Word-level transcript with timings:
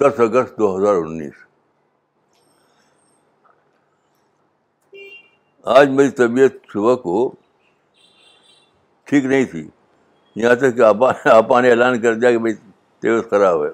دس 0.00 0.20
اگست 0.20 0.58
دو 0.58 0.78
ہزار 0.78 0.94
انیس۔ 0.94 1.32
آج 5.62 5.88
میری 5.88 6.10
طبیعت 6.10 6.50
صبح 6.72 6.94
کو 6.94 7.34
ٹھیک 9.04 9.24
نہیں 9.24 9.44
تھی۔ 9.44 9.68
یہاں 10.34 10.54
تک 10.54 10.76
کہ 10.76 10.82
آپا 10.82 11.12
آپا 11.24 11.60
نے 11.60 11.70
اعلان 11.70 12.00
کر 12.00 12.14
دیا 12.14 12.30
کہ 12.30 12.38
بھائی 12.38 12.54
طبیعت 13.00 13.30
خراب 13.30 13.64
ہے۔ 13.64 13.70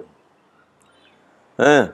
ہاں۔ 1.59 1.87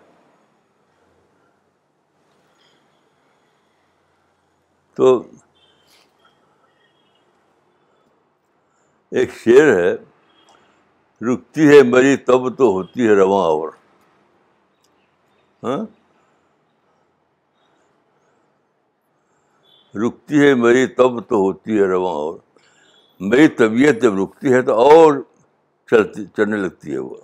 تو 4.94 5.23
ایک 9.12 9.32
شعر 9.34 9.80
ہے، 9.80 9.94
رکتی 11.34 11.68
ہے 11.70 11.84
میری 11.84 12.18
تب 12.18 12.58
تو 12.58 12.72
ہوتی 12.72 13.08
ہے 13.08 13.13
رواں 13.16 13.45
اور۔ 13.45 13.80
ہاں؟ 15.64 15.86
رکتی 19.96 20.48
ہے 20.48 20.56
میری 20.56 20.88
تب 20.88 21.30
تو 21.30 21.36
ہوتی 21.36 21.80
ہے 21.80 21.86
رواں 21.88 22.14
اور۔ 22.14 22.40
میری 23.20 23.48
طبیعت 23.48 24.02
جب 24.02 24.14
رکتی 24.24 24.54
ہے 24.54 24.62
تو 24.62 24.74
اور 24.74 25.14
چلتی، 25.92 26.26
چلنے 26.26 26.58
لگتی 26.58 26.94
ہے 26.94 26.98
وہ۔ 26.98 27.16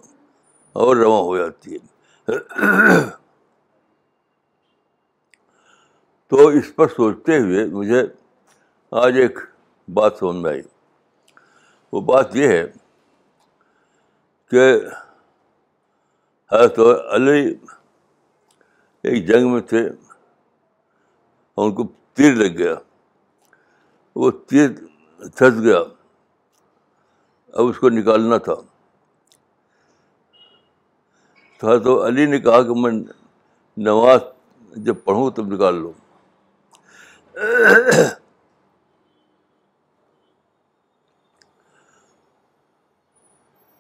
اور 0.74 0.96
رواں 0.96 1.22
ہو 1.22 1.38
جاتی 1.38 1.76
ہے۔ 1.76 1.98
تو 6.28 6.48
اس 6.48 6.76
پر 6.76 6.88
سوچتے 6.88 7.40
ہوئے 7.40 7.66
مجھے 7.66 8.04
آج 8.92 9.18
ایک 9.18 9.40
بات 9.94 10.18
سمجھ 10.20 10.36
میں 10.36 10.52
آئی۔ 10.52 10.62
وہ 11.94 12.02
بات 12.02 12.36
یہ 12.36 12.48
ہے 12.48 12.68
کہ 14.52 14.76
حضرت 16.52 16.80
علی 17.12 17.56
ایک 19.08 19.28
جنگ 19.28 19.52
میں 19.52 19.62
تھے، 19.62 19.90
ان 21.58 21.76
کو 21.76 21.88
تیر 22.14 22.34
لگ 22.34 22.58
گیا۔ 22.58 22.76
وہ 24.16 24.32
تیر 24.32 24.70
تھس 25.36 25.62
گیا۔ 25.64 25.80
اب 27.54 27.66
اس 27.66 27.80
کو 27.80 27.90
نکالنا 27.90 28.38
تھا۔ 28.38 28.54
تو 31.60 31.80
تو 31.80 32.08
علی 32.08 32.26
نے 32.26 32.40
کہا 32.40 32.62
کہ 32.62 32.70
میں 32.70 32.92
نماز 33.78 34.20
جب 34.76 34.96
پڑھوں 35.04 35.32
تب 35.32 35.48
نکال 35.48 35.76
لوں۔ 35.76 35.92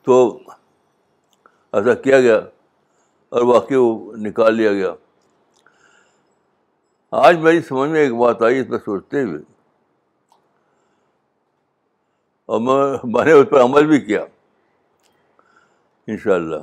تو 0.04 0.40
ایسا 1.72 1.94
کیا 1.94 2.22
گیا 2.22 2.38
اور 3.30 3.42
واقعی 3.42 3.78
وہ 3.78 4.16
نکال 4.16 4.56
لیا 4.56 4.74
گیا۔ 4.74 4.94
آج 7.12 7.38
میری 7.38 7.62
سمجھ 7.62 7.90
میں 7.90 8.00
ایک 8.00 8.14
بات 8.16 8.42
آئی، 8.42 8.60
اس 8.60 8.68
پہ 8.70 8.78
سوچتے 8.78 9.24
ہوئے۔ 9.24 9.42
اور 12.46 12.60
میں 12.60 12.98
میں 13.04 13.26
نے 13.26 13.32
اس 13.32 13.48
پر 13.50 13.62
عمل 13.62 13.88
بھی 13.88 14.02
کیا۔ 14.02 14.26
ان 16.08 16.18
شاء 16.18 16.36
اللہ 16.36 16.56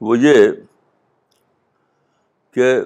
وہ 0.00 0.18
یہ 0.18 0.50
کہ 2.54 2.80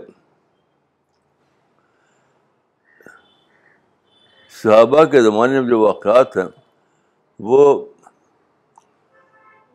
صحابہ 4.51 5.05
کے 5.05 5.23
زمانے 5.23 5.61
میں 5.61 5.69
جو 5.69 5.81
واقعات 5.81 6.37
ہیں، 6.37 6.63
وہ 7.41 7.85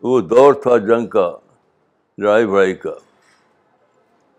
وہ 0.01 0.21
دور 0.21 0.53
تھا 0.53 0.77
جنگ 0.77 1.07
کا، 1.07 1.37
لڑائی 2.17 2.47
بڑائی 2.47 2.75
کا۔ 2.75 3.10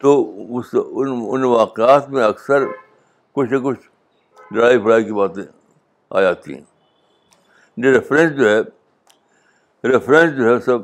تو 0.02 0.12
اس 0.58 0.66
ان 0.74 1.26
ان 1.28 1.44
واقعات 1.44 2.08
میں 2.10 2.24
اکثر 2.24 2.64
کچھ 3.32 3.52
نہ 3.52 3.58
کچھ 3.58 3.80
لڑائی 4.52 4.78
بڑائی 4.78 5.04
کی 5.04 5.12
باتیں 5.12 5.42
آ 6.10 6.20
جاتی 6.20 6.54
ہیں۔ 6.54 6.62
ریفرنس 7.84 8.36
جو 8.36 8.48
ہے 8.48 8.60
ریفرنس 9.88 10.36
جو 10.36 10.54
ہے 10.54 10.60
سب 10.60 10.78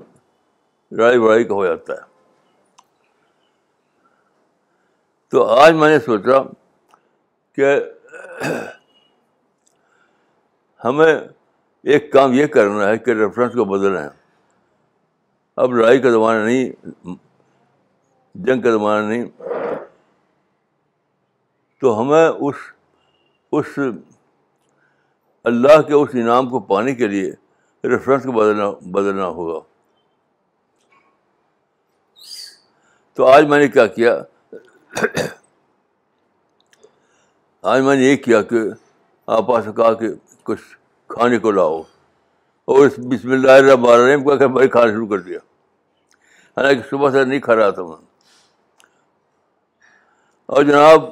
لڑائی 0.92 1.18
بڑائی 1.18 1.44
کا 1.44 1.54
ہو 1.54 1.66
جاتا 1.66 1.92
ہے۔ 1.92 2.00
تو 5.28 5.44
آج 5.44 5.74
میں 5.74 5.88
نے 5.88 5.98
سوچا 5.98 6.38
کہ 7.52 7.80
ہمیں 10.84 11.14
ایک 11.82 12.12
کام 12.12 12.32
یہ 12.32 12.46
کرنا 12.46 12.88
ہے 12.88 12.98
کہ 12.98 13.10
ریفرنس 13.10 13.52
کو 13.52 13.64
بدلنا 13.64 14.04
ہے 14.04 14.08
اب 15.56 15.74
لڑائی 15.74 16.00
کا 16.00 16.10
زمانہ 16.10 16.44
نہیں 16.44 16.72
جنگ 18.34 18.60
کا 18.60 18.70
زمانہ 18.70 19.06
نہیں۔ 19.06 19.24
تو 21.80 22.00
ہمیں 22.00 22.28
اس 22.28 22.54
اس 23.52 23.78
اللہ 25.44 25.82
کے 25.82 25.94
اس 25.94 26.08
انعام 26.12 26.48
کو 26.50 26.60
پانے 26.60 26.94
کے 26.94 27.06
لیے 27.06 27.32
ریفرنس 27.84 28.22
کو 28.22 28.32
بدلنا 28.32 28.70
بدلنا 28.70 29.26
ہوگا۔ 29.26 29.60
تو 33.14 33.26
آج 33.26 33.44
میں 33.44 33.58
نے 33.58 33.68
کیا 33.68 33.86
کیا؟ 33.86 34.22
آج 37.62 37.82
میں 37.82 37.96
نے 37.96 38.02
یہ 38.02 38.16
کیا 38.16 38.42
کہ 38.42 38.56
آپ 39.26 39.44
سے 39.64 39.70
کہا 39.76 39.92
کہ 39.92 40.08
کچھ 40.42 40.78
کھانے 41.08 41.38
کو 41.38 41.50
لاؤ۔ 41.50 41.82
اور 42.64 42.86
اس 42.86 42.92
بسم 42.98 43.30
اللہ 43.30 43.50
الرحمن 43.50 43.90
الرحیم 43.90 44.28
کا 44.28 44.36
کہ 44.36 44.46
میں 44.46 44.66
کھانا 44.66 44.92
شروع 44.92 45.06
کر 45.06 45.18
دیا۔ 45.18 45.38
حالانکہ 46.56 46.88
صبح 46.90 47.10
سے 47.10 47.24
نہیں 47.24 47.40
کھا 47.40 47.56
رہا 47.56 47.70
تھا 47.70 47.82
میں۔ 47.82 48.07
اور 50.48 50.62
جناب، 50.62 51.02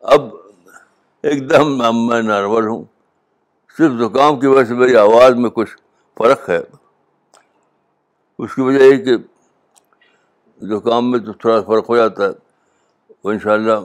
اب 0.00 0.20
ایک 1.22 1.50
دم 1.50 1.78
میں 2.06 2.22
نارمل 2.22 2.66
ہوں۔ 2.66 2.84
صرف 3.78 3.92
زکام 3.92 4.40
کی 4.40 4.46
وجہ 4.46 4.64
سے 4.64 4.74
میری 4.74 4.96
آواز 4.96 5.34
میں 5.34 5.50
کچھ 5.50 5.76
فرق 6.18 6.50
ہے۔ 6.50 6.60
اس 8.38 8.54
کی 8.54 8.60
وجہ 8.60 8.78
یہ 8.78 9.04
کہ 9.04 9.16
زکام 10.60 11.10
میں 11.10 11.18
تو 11.18 11.32
تھوڑا 11.32 11.60
فرق 11.60 11.90
ہو 11.90 11.96
جاتا 11.96 12.24
ہے۔ 12.24 12.30
وہ 13.24 13.32
ان 13.32 13.38
شاء 13.38 13.52
اللہ 13.52 13.78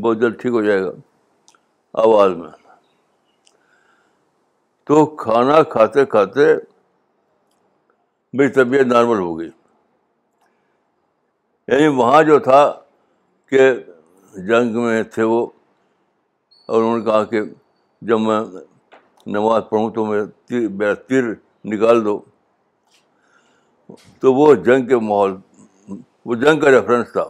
بہت 0.00 0.18
جلد 0.18 0.40
ٹھیک 0.40 0.52
ہو 0.52 0.62
جائے 0.62 0.82
گا۔ 0.82 0.90
آواز 1.92 2.32
میں۔ 2.32 2.50
تو 4.84 5.06
کھانا 5.06 5.62
کھاتے 5.62 6.06
کھاتے 6.06 6.54
میری 8.32 8.48
طبیعت 8.48 8.86
نارمل 8.86 9.18
ہو 9.18 9.38
گئی۔ 9.38 9.50
یعنی 11.68 11.86
وہاں 11.88 12.22
جو 12.22 12.38
تھا 12.38 12.62
کہ 13.52 13.60
جنگ 14.34 14.78
میں 14.82 15.02
تھے 15.02 15.22
وہ، 15.22 15.46
اور 16.66 16.82
انہوں 16.82 16.98
نے 16.98 17.04
کہا 17.04 17.24
کہ 17.24 17.40
جب 18.02 18.20
میں 18.20 18.40
نماز 19.26 19.62
پڑھوں 19.70 19.90
تو 19.90 20.04
میں 20.06 20.24
تیر، 20.46 20.68
میرا 20.68 20.94
تیر 21.08 21.24
نکال 21.64 22.04
دو۔ 22.04 22.18
تو 24.20 24.34
وہ 24.34 24.54
جنگ 24.54 24.86
کے 24.86 24.96
ماحول، 24.96 25.36
وہ 26.26 26.34
جنگ 26.34 26.60
کا 26.60 26.70
ریفرنس 26.70 27.12
تھا۔ 27.12 27.24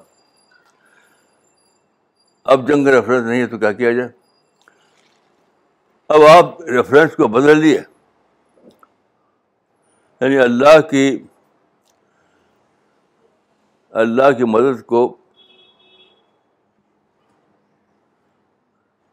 اب 2.45 2.69
جنگ 2.69 2.85
کا 2.85 2.93
ریفرنس 2.93 3.27
نہیں 3.27 3.41
ہے 3.41 3.47
تو 3.47 3.59
کیا 3.59 3.73
کیا 3.73 3.91
جائے؟ 3.93 4.09
اب 6.09 6.23
آپ 6.31 6.61
ریفرنس 6.63 7.17
کو 7.17 7.29
بدل 7.29 7.59
لیے 7.59 7.81
یعنی 10.21 10.39
اللہ 10.39 10.81
کی 10.91 11.07
اللہ 13.97 14.33
کی 14.39 14.45
مدد 14.45 14.87
کو 14.87 15.17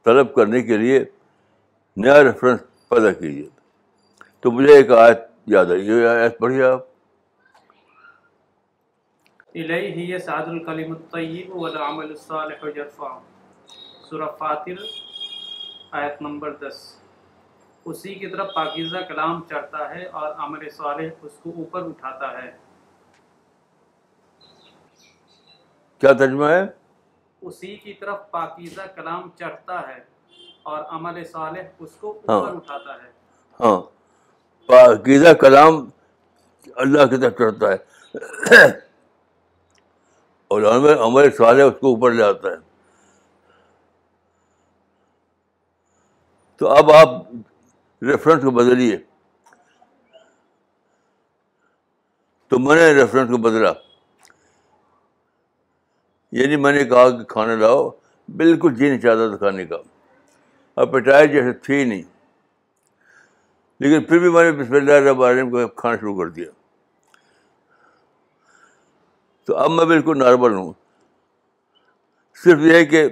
طلب 0.03 0.35
کرنے 0.35 0.63
کے 0.63 0.77
لیے 0.77 1.06
نیا 1.97 2.24
ریفرنس 2.24 2.89
پیدا 2.89 3.12
کیجیے۔ 3.12 3.50
تو 4.39 4.51
مجھے 4.51 4.74
ایک 4.74 4.91
آیت 4.91 5.18
یاد 5.45 5.65
آئی۔ 5.65 5.88
یہ 5.88 6.07
آیت 6.07 6.39
پڑھیے 6.39 6.63
آپ۔ 6.63 6.80
الیہ 9.56 10.18
سعد 10.18 10.47
الکلم 10.47 10.91
الطیب 10.91 11.56
والعمل 11.56 12.06
الصالح 12.06 12.65
یرفع۔ 12.75 13.19
سورہ 14.09 14.29
فاتر، 14.38 14.81
آیت 15.91 16.21
نمبر 16.21 16.53
دس۔ 16.53 17.00
اسی 17.86 18.15
کی 18.15 18.27
طرف 18.27 18.53
پاکیزہ 18.56 18.97
کلام 18.97 19.41
چڑھتا 19.50 19.95
ہے 19.95 20.06
اور 20.06 20.33
عمل 20.38 20.69
صالح 20.69 21.09
اس 21.21 21.31
کو 21.44 21.50
اوپر 21.50 21.83
اٹھاتا 21.86 22.44
ہے۔ 22.44 22.73
کیا 26.03 26.13
ترجمہ 26.13 26.45
ہے؟ 26.45 26.63
اسی 27.41 27.75
کی 27.75 27.94
طرف 27.94 28.31
پاکیزہ 28.31 28.81
کلام 28.95 29.29
چڑھتا 29.39 29.88
ہے 29.88 30.03
اور 30.63 30.83
عمل 30.83 31.23
صالح 31.23 31.61
اس 31.79 31.89
کو 32.00 32.21
ہاں۔ 32.29 32.39
اوپر 32.39 32.55
اٹھاتا 32.55 32.94
ہے۔ 32.94 33.11
ہاں۔ 33.59 33.81
پاکیزہ 34.65 35.33
کلام 35.33 35.89
اللہ 36.75 37.05
کی 37.05 37.17
طرف 37.17 37.38
چڑھتا 37.38 37.67
ہے۔ 37.71 37.77
اور 40.47 40.61
عمل 41.07 41.31
صالح 41.31 41.63
اس 41.63 41.73
کو 41.81 41.88
اوپر 41.88 42.11
لے 42.11 42.23
آتا 42.23 42.50
ہے۔ 42.50 42.55
تو 46.55 46.67
اب 46.67 46.91
آپ 46.91 47.09
ریفرنس 48.01 48.44
کو 48.44 48.51
بدلیے۔ 48.51 48.97
تو 52.47 52.59
میں 52.59 52.75
نے 52.75 53.01
ریفرنس 53.01 53.29
کو 53.29 53.38
بدلا۔ 53.38 53.73
یعنی 56.33 56.56
میں 56.56 56.71
نے 56.71 56.83
کہا 56.83 57.09
کہ 57.09 57.24
کھانا 57.24 57.56
لاؤ، 57.56 57.89
بالکل 58.35 58.75
جی 58.75 58.89
نہیں 58.89 59.00
چاہتا 59.00 59.30
تھا 59.30 59.38
کھانے 59.38 59.65
کا۔ 59.65 59.75
اپیٹائٹ 60.75 61.31
جیسے 61.31 61.53
تھی 61.53 61.83
نہیں۔ 61.85 62.01
لیکن 63.80 64.03
پھر 64.03 64.19
بھی 64.19 64.30
میں 64.30 64.51
نے 64.51 64.63
بسم 64.63 64.74
اللہ 64.74 64.91
الرحمن 64.91 65.25
الرحیم 65.25 65.50
کو 65.50 65.68
کھانا 65.68 65.97
شروع 65.97 66.18
کر 66.18 66.30
دیا۔ 66.30 66.45
تو 69.45 69.56
اب 69.56 69.71
میں 69.71 69.85
بالکل 69.85 70.18
نارمل 70.18 70.53
ہوں۔ 70.53 70.74
صرف 72.44 72.59
یہ 72.59 72.86
کہ 72.86 73.09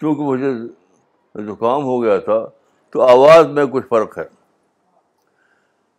چونکہ 0.00 0.22
مجھے 0.22 0.54
زکام 1.34 1.82
ہو 1.82 2.02
گیا 2.02 2.18
تھا، 2.18 2.46
تو 2.90 3.02
آواز 3.02 3.46
میں 3.46 3.66
کچھ 3.66 3.86
فرق 3.86 4.18
ہے۔ 4.18 4.24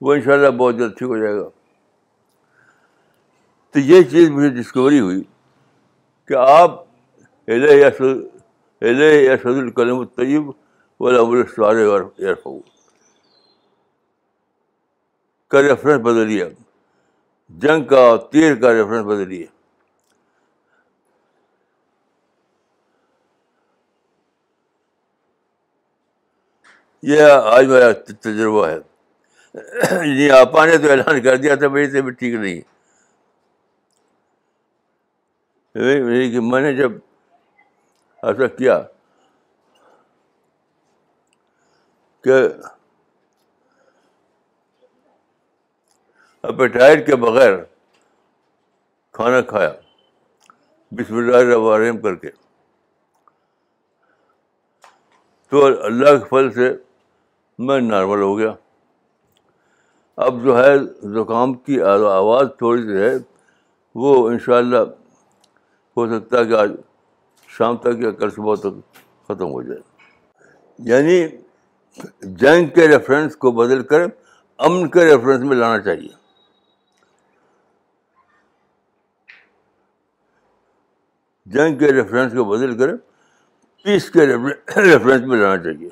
وہ 0.01 0.13
ان 0.13 0.21
شاء 0.21 0.33
اللہ 0.33 0.49
بہت 0.49 0.75
جلد 0.75 0.97
ٹھیک 0.97 1.09
ہو 1.09 1.17
جائے 1.17 1.35
گا۔ 1.35 1.62
تو 3.75 3.79
یہ 3.79 4.03
چیز 4.03 4.29
مجھے 4.29 4.49
ڈسکوری 4.49 4.99
ہوئی 4.99 5.23
کہ 6.27 6.33
آپ 6.33 6.71
سد 7.97 9.45
الکلم 9.45 9.99
الطیب 9.99 10.51
کا 15.51 15.61
ریفرنس 15.61 16.01
بدلیے 16.01 16.45
جنگ 17.49 17.83
کا 17.83 18.15
تیر 18.31 18.55
کا 18.55 18.73
ریفرنس 18.73 19.05
بدلیے 19.05 19.45
یہ 27.03 27.21
آج 27.23 27.65
میرا 27.65 27.91
تجربہ 27.91 28.67
ہے۔ 28.67 28.79
جی 30.15 30.31
آپا 30.31 30.65
نے 30.65 30.77
تو 30.77 30.91
اعلان 30.91 31.21
کر 31.21 31.37
دیا 31.37 31.55
تھا 31.55 31.67
میری 31.67 31.87
طبیعت 31.87 32.19
ٹھیک 32.19 32.33
نہیں 32.33 32.61
کہ 35.75 36.39
میں 36.39 36.61
نے 36.61 36.73
جب 36.75 36.91
ایسا 38.23 38.47
کیا 38.47 38.81
کہ 42.23 42.33
اپیٹائٹ 46.43 47.05
کے 47.05 47.15
بغیر 47.15 47.53
کھانا 49.11 49.41
کھایا، 49.41 49.71
بسم 50.91 51.17
اللہ 51.17 51.37
الرحمن 51.37 51.73
الرحیم 51.73 52.01
کر 52.01 52.15
کے۔ 52.15 52.29
تو 55.49 55.65
اللہ 55.65 56.17
کے 56.17 56.25
پھل 56.29 56.51
سے 56.51 56.71
میں 57.59 57.81
نارمل 57.81 58.21
ہو 58.21 58.37
گیا۔ 58.37 58.53
اب 60.15 60.43
جو 60.43 60.57
ہے 60.57 60.77
زکام 61.13 61.53
کی 61.53 61.81
آواز 61.81 62.47
تھوڑی 62.57 62.81
سی 62.81 62.97
ہے، 62.97 63.13
وہ 63.95 64.29
ان 64.29 64.39
شاء 64.39 64.57
اللہ 64.57 64.77
ہو 65.97 66.19
سکتا 66.19 66.39
ہے 66.39 66.45
کہ 66.45 66.53
آج 66.53 66.71
شام 67.47 67.77
تک 67.77 67.99
یا 67.99 68.11
کل 68.11 68.29
صبح 68.29 68.55
تک 68.55 68.95
ختم 69.23 69.51
ہو 69.51 69.61
جائے۔ 69.61 69.79
یعنی 70.79 71.27
جنگ 72.21 72.67
کے 72.67 72.87
ریفرنس 72.87 73.35
کو 73.35 73.51
بدل 73.51 73.83
کر 73.83 74.01
امن 74.57 74.89
کے 74.89 75.05
ریفرنس 75.05 75.43
میں 75.43 75.57
لانا 75.57 75.83
چاہیے۔ 75.83 76.09
جنگ 81.45 81.77
کے 81.77 81.93
ریفرنس 81.93 82.33
کو 82.33 82.43
بدل 82.45 82.77
کر 82.77 82.95
پیس 83.83 84.11
کے 84.11 84.25
ریفرنس 84.81 85.21
میں 85.21 85.37
لانا 85.37 85.63
چاہیے۔ 85.63 85.89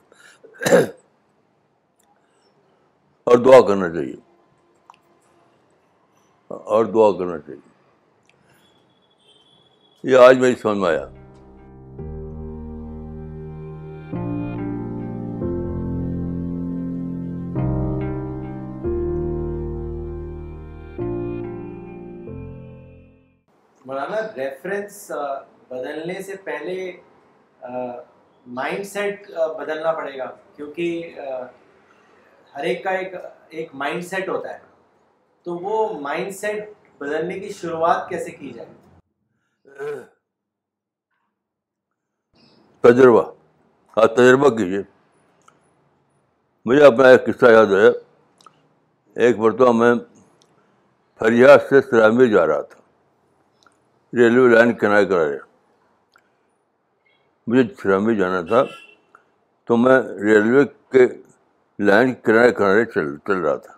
اور 3.23 3.37
دعا 3.37 3.67
کرنا 3.67 3.89
چاہیے۔ 3.89 4.15
اور 6.47 6.85
دعا 6.85 7.17
کرنا 7.19 7.39
چاہیے۔ 7.39 7.70
یہ 10.03 10.17
آج 10.17 10.37
میری 10.37 10.55
سمجھ 10.55 10.77
میں 10.77 10.89
آیا 10.89 11.05
مولانا 23.85 24.21
ریفرنس 24.37 25.11
بدلنے 25.69 26.21
سے 26.21 26.35
پہلے 26.43 26.91
مائنڈ 28.47 28.85
سیٹ 28.85 29.31
بدلنا 29.59 29.91
پڑے 29.91 30.17
گا۔ 30.17 30.29
کیونکہ 30.55 31.19
ہر 32.55 32.63
ایک 32.63 32.83
کا 32.83 32.89
ایک 32.89 33.13
ایک 33.49 33.75
مائنڈ 33.75 34.03
سیٹ 34.03 34.29
ہوتا 34.29 34.53
ہے۔ 34.53 34.59
تو 35.43 35.55
وہ 35.55 35.99
مائنڈ 35.99 36.35
سیٹ 36.35 36.69
بدلنے 36.97 37.39
کی 37.39 37.49
شروعات 37.49 38.09
کیسے 38.09 38.31
کی 38.31 38.51
جائے؟ 38.55 38.80
تجربہ۔ 42.81 43.31
ہاں 43.97 44.07
تجربہ 44.07 44.49
کیجیے 44.49 44.81
مجھے 46.65 46.85
اپنا 46.85 47.07
ایک 47.07 47.25
قصہ 47.25 47.45
یاد 47.45 47.65
ہے۔ 47.65 47.89
ایک 49.15 49.37
مرتبہ 49.39 49.71
میں 49.71 49.93
فریاد 51.19 51.59
سے 51.69 51.81
سلامی 51.81 52.29
جا 52.29 52.47
رہا 52.47 52.61
تھا۔ 52.61 52.79
ریلوے 54.17 54.55
لائن 54.55 54.73
کنارے 54.73 55.05
کرائے 55.05 55.39
مجھے 57.47 57.75
سلامی 57.81 58.15
جانا 58.15 58.41
تھا۔ 58.41 58.63
تو 59.65 59.77
میں 59.77 60.01
ریلوے 60.01 60.65
کے 60.65 61.07
لائن 61.79 62.13
کنارے 62.13 62.51
کنارے 62.51 62.85
چل 62.85 63.17
چل 63.17 63.37
رہا 63.37 63.55
تھا۔ 63.55 63.73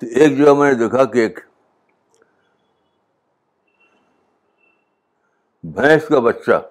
تو 0.00 0.06
ایک 0.06 0.38
جگہ 0.38 0.54
میں 0.54 0.72
نے 0.72 0.78
دیکھا 0.78 1.04
کہ 1.04 1.18
ایک 1.18 1.45
بھینس 5.76 6.08
کا 6.08 6.18
بچہ، 6.18 6.70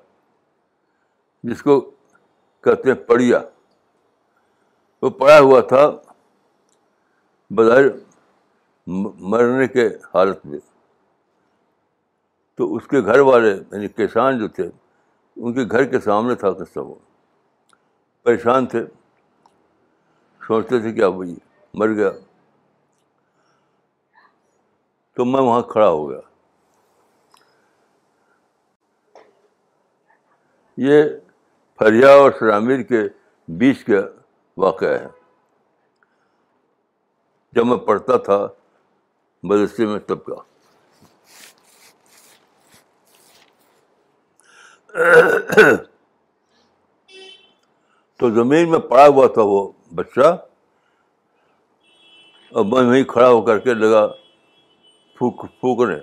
جس 1.44 1.64
کو 1.64 1.82
کہتے 2.62 2.92
ہیں 2.92 3.08
پڑیا۔ 3.08 3.42
وہ 5.02 5.10
پڑا 5.10 5.40
ہوا 5.40 5.62
تھا 5.62 5.92
بظاہر 7.50 7.84
مرنے 9.20 9.68
کے 9.68 9.88
حالت 9.88 10.46
میں۔ 10.46 10.60
تو 12.56 12.76
اس 12.76 12.88
کے 12.88 13.02
گھر 13.02 13.20
والے 13.20 13.56
یعنی 13.72 13.88
کسان 13.88 14.40
جو 14.40 14.48
تھے، 14.48 14.70
ان 15.36 15.54
کے 15.54 15.62
گھر 15.72 15.84
کے 15.84 16.00
سامنے 16.00 16.36
تھا 16.36 16.52
قصہ 16.52 16.80
وہ۔ 16.80 16.96
پریشان 18.24 18.66
تھے۔ 18.66 18.84
سوچتے 20.48 20.80
تھے 20.80 20.94
کہ 20.94 21.04
اب 21.04 21.14
بھائی 21.14 21.36
مر 21.74 21.88
گیا۔ 21.88 22.12
تو 25.14 25.26
میں 25.26 25.42
وہاں 25.42 25.62
کھڑا 25.62 25.90
ہو 25.90 26.10
گیا۔ 26.10 26.20
یہ 30.78 31.04
فریا 31.80 32.10
اور 32.10 32.32
سرامیر 32.40 32.82
کے 32.82 33.02
بیچ 33.48 33.86
کا 33.86 33.94
واقعہ 34.58 34.90
ہے۔ 34.90 35.08
جب 37.52 37.66
میں 37.66 37.78
پڑھتا 37.78 38.18
تھا 38.18 38.48
مدرسے 39.44 39.86
میں 39.86 40.00
تب 40.00 40.26
کا۔ 40.26 40.36
تو 48.18 48.30
زمین 48.30 48.72
میں 48.72 48.80
پڑا 48.80 49.08
ہوا 49.08 49.28
تھا 49.28 49.42
وہ 49.42 49.72
بچہ۔ 49.96 50.46
اور 52.50 52.66
میں 52.66 52.90
وہیں 52.90 53.04
کھڑا 53.04 53.30
ہو 53.30 53.42
کر 53.42 53.60
کے 53.60 53.74
لگا، 53.74 54.08
پھونک، 55.18 55.42
پھونکنے۔ 55.60 56.00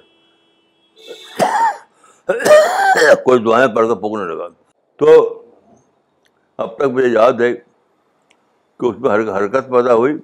کوئی 3.25 3.43
دعائیں 3.43 3.75
پڑھ 3.75 3.89
کر 3.89 3.95
پھونکنے 3.95 4.35
لگا۔ 4.35 4.62
تو 5.03 5.43
اب 6.57 6.77
تک 6.77 6.83
مجھے 6.83 7.09
یاد 7.09 7.33
ہے 7.33 7.55
کہ 8.79 8.87
اس 8.87 8.99
میں 8.99 9.11
حرکت 9.11 9.71
پیدا 9.71 9.95
ہوئی، 9.95 10.15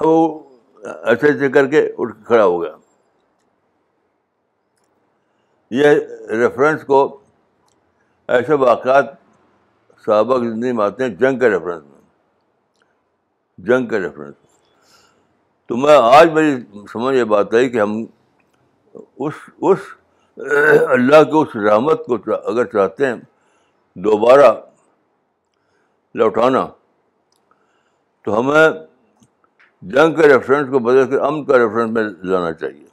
وہ 0.00 0.40
ایسے 1.04 1.26
ایسے 1.26 1.48
کر 1.48 1.66
کے 1.66 1.92
اٹھ 1.98 2.24
کھڑا 2.26 2.44
ہو 2.44 2.62
گیا۔ 2.62 2.76
یہ 5.70 5.86
ریفرنس 6.30 6.84
کو 6.84 7.20
ایسے 8.28 8.54
واقعات 8.54 9.04
صحابہ 10.06 10.38
کی 10.38 10.48
زندگی 10.48 10.72
میں 10.72 10.84
آتے 10.84 11.04
ہیں 11.04 11.10
جنگ 11.10 11.38
کے 11.38 11.50
ریفرنس 11.50 11.82
میں۔ 11.82 12.00
جنگ 13.58 13.86
کے 13.86 13.98
ریفرنس 13.98 14.34
میں۔ 14.42 14.56
تو 15.66 15.76
میں 15.76 15.98
آج 16.02 16.30
میری 16.30 16.60
سمجھ 16.92 17.16
یہ 17.16 17.24
بات 17.24 17.54
آئی 17.54 17.70
کہ 17.70 17.80
ہم 17.80 18.04
اس 18.94 19.34
اس 19.60 19.78
اللہ 20.88 21.24
کے 21.24 21.42
اس 21.42 21.56
رحمت 21.56 22.06
کو 22.06 22.14
اگر 22.44 22.64
چاہتے 22.64 23.06
ہیں 23.06 23.16
دوبارہ 24.04 24.60
لوٹانا، 26.14 26.68
تو 28.22 28.40
ہمیں 28.40 28.68
جنگ 29.82 30.14
کے 30.14 30.28
ریفرنس 30.28 30.68
کو 30.70 30.78
بدل 30.78 31.10
کر 31.10 31.20
امن 31.20 31.44
کا 31.44 31.58
ریفرنس 31.58 31.90
میں 31.90 32.02
لانا 32.02 32.52
چاہیے۔ 32.52 32.86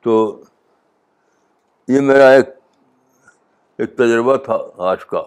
تو 0.00 0.42
یہ 1.88 2.00
میرا 2.00 2.28
ایک 2.28 2.48
ایک 3.78 3.96
تجربہ 3.96 4.36
تھا 4.36 4.58
آج 4.78 5.04
کا۔ 5.04 5.22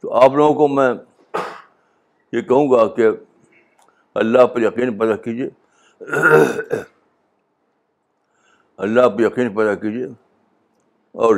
تو 0.00 0.14
آپ 0.14 0.30
لوگوں 0.30 0.54
کو 0.54 0.68
میں 0.68 0.94
یہ 2.32 2.42
کہوں 2.42 2.70
گا 2.70 2.94
کہ 2.94 3.08
اللہ 4.14 4.46
پر 4.46 4.60
یقین 4.60 4.98
پیدا 4.98 5.16
کیجیے۔ 5.16 5.50
اللہ 8.76 9.08
پہ 9.08 9.22
یقین 9.22 9.54
پیدا 9.54 9.74
کیجیے 9.74 10.06
اور 11.12 11.36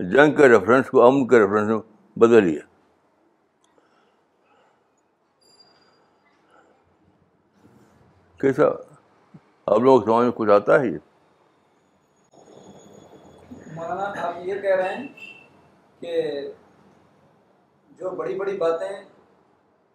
جنگ 0.00 0.34
کے 0.34 0.48
ریفرنس 0.48 0.90
کو، 0.90 1.02
امن 1.02 1.28
کے 1.28 1.38
ریفرنس 1.38 1.68
میں 1.68 1.78
بدلیے۔ 2.16 2.60
کیسا؟ 8.38 8.64
آپ 9.66 9.78
لوگ 9.78 10.02
سمجھ 10.02 10.24
میں 10.24 10.32
کچھ 10.34 10.50
آتا 10.50 10.80
ہے 10.80 10.86
یہ؟ 10.86 10.98
مولانا، 13.74 14.28
آپ 14.28 14.34
یہ 14.38 14.60
کہہ 14.60 14.76
رہے 14.76 14.94
ہیں 14.94 15.08
کہ 16.00 16.40
جو 17.90 18.10
بڑی 18.10 18.38
بڑی 18.38 18.56
باتیں 18.56 19.04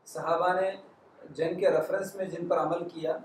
صحابہ 0.06 0.62
نے 0.62 0.72
جنگ 1.30 1.60
کے 1.60 1.70
ریفرنس 1.70 2.16
میں 2.16 2.26
جن 2.26 2.48
پر 2.48 2.58
عمل 2.58 2.90
کیا 2.90 3.18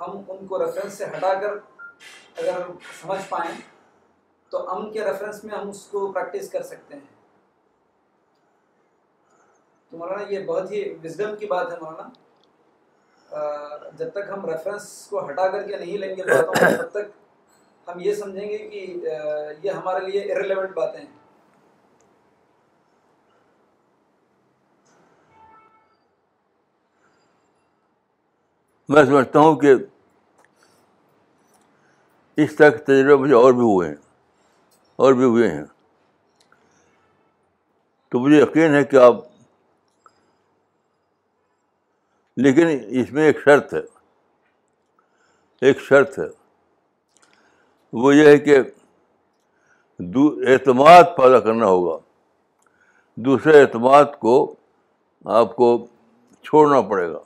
ہم 0.00 0.20
ان 0.28 0.46
کو 0.46 0.64
ریفرنس 0.64 0.94
سے 0.94 1.04
ہٹا 1.04 1.34
کر 1.34 1.52
اگر 2.36 2.60
سمجھ 3.00 3.20
پائیں 3.28 3.54
تو 4.50 4.68
امن 4.70 4.92
کے 4.92 5.04
ریفرنس 5.04 5.44
میں 5.44 5.54
ہم 5.54 5.68
اس 5.68 5.86
کو 5.86 6.12
پریکٹس 6.12 6.50
کر 6.50 6.62
سکتے 6.62 6.94
ہیں۔ 6.94 7.12
تو 9.90 9.96
مولانا 9.98 10.22
یہ 10.28 10.44
بہت 10.46 10.70
ہی 10.70 10.94
وزڈم 11.04 11.36
کی 11.36 11.46
بات 11.46 11.72
ہے 11.72 11.76
مولانا۔ 11.80 12.08
جب 13.96 14.10
تک 14.10 14.30
ہم 14.32 14.46
ریفرنس 14.46 15.06
کو 15.10 15.28
ہٹا 15.30 15.48
کر 15.48 15.62
کے 15.62 15.76
نہیں 15.76 15.98
لیں 15.98 16.16
گے 16.16 16.22
باتوں 16.22 16.76
تب 16.78 16.90
تک 16.90 17.88
ہم 17.88 18.00
یہ 18.00 18.14
سمجھیں 18.14 18.48
گے 18.48 18.58
کہ 18.58 18.78
یہ 19.62 19.70
ہمارے 19.70 20.06
لیے 20.06 20.32
ارریلیونٹ 20.32 20.74
باتیں 20.74 21.00
ہیں۔ 21.00 21.23
میں 28.88 29.04
سمجھتا 29.04 29.38
ہوں 29.38 29.56
کہ 29.56 29.74
اس 32.36 32.56
طرح 32.56 32.70
کے 32.70 32.78
تجربے 32.78 33.14
مجھے 33.14 33.34
اور 33.34 33.52
بھی 33.52 33.60
ہوئے 33.60 33.88
ہیں، 33.88 33.96
اور 34.96 35.12
بھی 35.12 35.24
ہوئے 35.24 35.48
ہیں۔ 35.50 35.64
تو 38.08 38.18
مجھے 38.18 38.42
یقین 38.42 38.74
ہے 38.74 38.84
کہ 38.84 38.96
آپ، 38.96 39.14
لیکن 42.36 42.66
اس 43.00 43.12
میں 43.12 43.24
ایک 43.26 43.38
شرط 43.44 43.74
ہے، 43.74 43.80
ایک 45.62 45.80
شرط 45.80 46.18
ہے۔ 46.18 46.28
وہ 47.92 48.14
یہ 48.14 48.26
ہے 48.26 48.38
کہ 48.38 48.58
اعتماد 50.48 51.02
پیدا 51.16 51.40
کرنا 51.40 51.66
ہوگا۔ 51.66 51.96
دوسرے 53.14 53.60
اعتماد 53.60 54.04
کو 54.18 54.54
آپ 55.24 55.54
کو 55.56 55.86
چھوڑنا 56.44 56.80
پڑے 56.80 57.12
گا۔ 57.12 57.18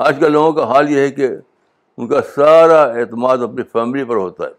آج 0.00 0.16
کل 0.20 0.32
لوگوں 0.32 0.52
کا 0.52 0.64
حال 0.64 0.90
یہ 0.90 1.00
ہے 1.00 1.10
کہ 1.10 1.28
ان 1.96 2.08
کا 2.08 2.22
سارا 2.22 2.82
اعتماد 2.82 3.38
اپنی 3.38 3.62
فیملی 3.62 4.04
پر 4.04 4.16
ہوتا 4.16 4.44
ہے۔ 4.44 4.50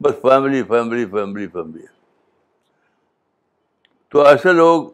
بس 0.00 0.12
فیملی 0.22 0.62
فیملی 0.62 1.06
فیملی 1.06 1.46
فیملی 1.46 1.86
تو 4.08 4.22
ایسے 4.22 4.52
لوگ 4.52 4.90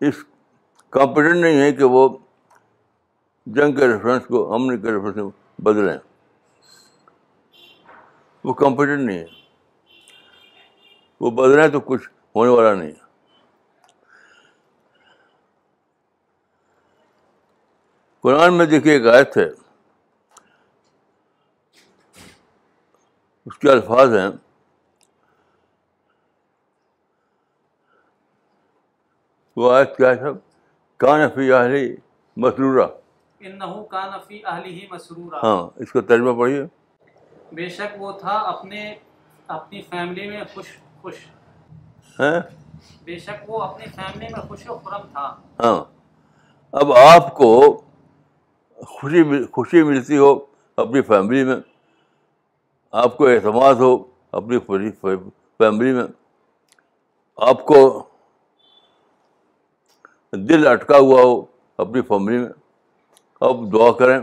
اس 0.00 0.24
کمپیٹنٹ 0.90 1.36
نہیں 1.36 1.60
ہے 1.60 1.72
کہ 1.72 1.84
وہ 1.84 2.18
جنگ 3.46 3.72
کے 3.72 3.88
ریفرنس 3.88 4.26
کو، 4.26 4.54
امن 4.54 4.80
کے 4.80 4.92
ریفرنس 4.92 5.16
میں 5.16 5.24
بدلیں۔ 5.58 5.98
وہ 8.44 8.52
کمپیٹنٹ 8.52 9.00
نہیں 9.00 9.18
ہے 9.18 9.26
وہ 11.20 11.30
بدلیں 11.30 11.68
تو 11.68 11.80
کچھ 11.80 12.08
ہونے 12.34 12.50
والا 12.50 12.74
نہیں 12.74 12.92
قرآن 18.24 18.54
میں 18.54 18.66
دیکھیے 18.66 18.92
ایک 18.92 19.06
آیت 19.06 19.36
ہے۔ 19.36 19.48
اس 23.46 23.58
کے 23.58 23.70
الفاظ 23.70 24.14
ہیں۔ 24.14 24.28
وہ 29.56 29.72
آیت 29.72 29.96
کیا 29.96 30.10
ہے 30.10 30.30
کان 30.96 31.28
فی 31.34 31.52
اہلی 31.52 31.96
مسرورہ 32.36 32.86
ہاں 35.42 35.68
اس 35.76 35.92
کا 35.92 36.00
ترجمہ 36.00 36.38
پڑھیے۔ 36.38 36.64
بے 37.52 37.68
شک 37.68 38.02
وہ 38.02 38.12
تھا 38.12 38.38
اپنے 38.38 38.94
اپنی 39.46 39.82
فیملی 39.82 40.30
میں 40.30 40.44
خوش 40.54 40.66
خوش۔ 41.00 41.14
ہیں 42.20 42.40
بے 43.04 43.18
شک 43.18 43.50
وہ 43.50 43.62
اپنی 43.62 43.86
فیملی 43.86 44.26
میں 44.32 44.40
خوش 44.40 44.68
و 44.68 44.78
خرم 44.78 45.06
تھا۔ 45.12 45.36
ہاں۔ 45.60 45.84
اب 46.72 46.92
آپ 46.92 47.34
کو 47.34 47.80
خوشی 48.88 49.22
مل، 49.22 49.46
خوشی 49.52 49.82
ملتی 49.82 50.16
ہو 50.18 50.34
اپنی 50.76 51.02
فیملی 51.02 51.44
میں، 51.44 51.56
آپ 52.92 53.16
کو 53.16 53.26
اعتماد 53.28 53.74
ہو 53.74 53.92
اپنی 54.32 54.58
فیملی 54.98 55.92
میں، 55.92 56.04
آپ 57.36 57.64
کو 57.66 58.08
دل 60.32 60.66
اٹکا 60.66 60.98
ہوا 60.98 61.22
ہو 61.22 61.44
اپنی 61.78 62.02
فیملی 62.02 62.38
میں، 62.38 62.52
آپ 63.40 63.56
دعا 63.72 63.90
کریں۔ 63.92 64.20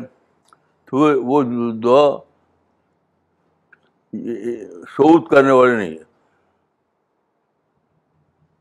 تو 0.86 0.98
وہ 1.25 1.41
دعا 1.84 2.06
شعود 4.88 5.27
کرنے 5.27 5.51
والے 5.51 5.75
نہیں 5.75 5.89
ہے 5.89 6.03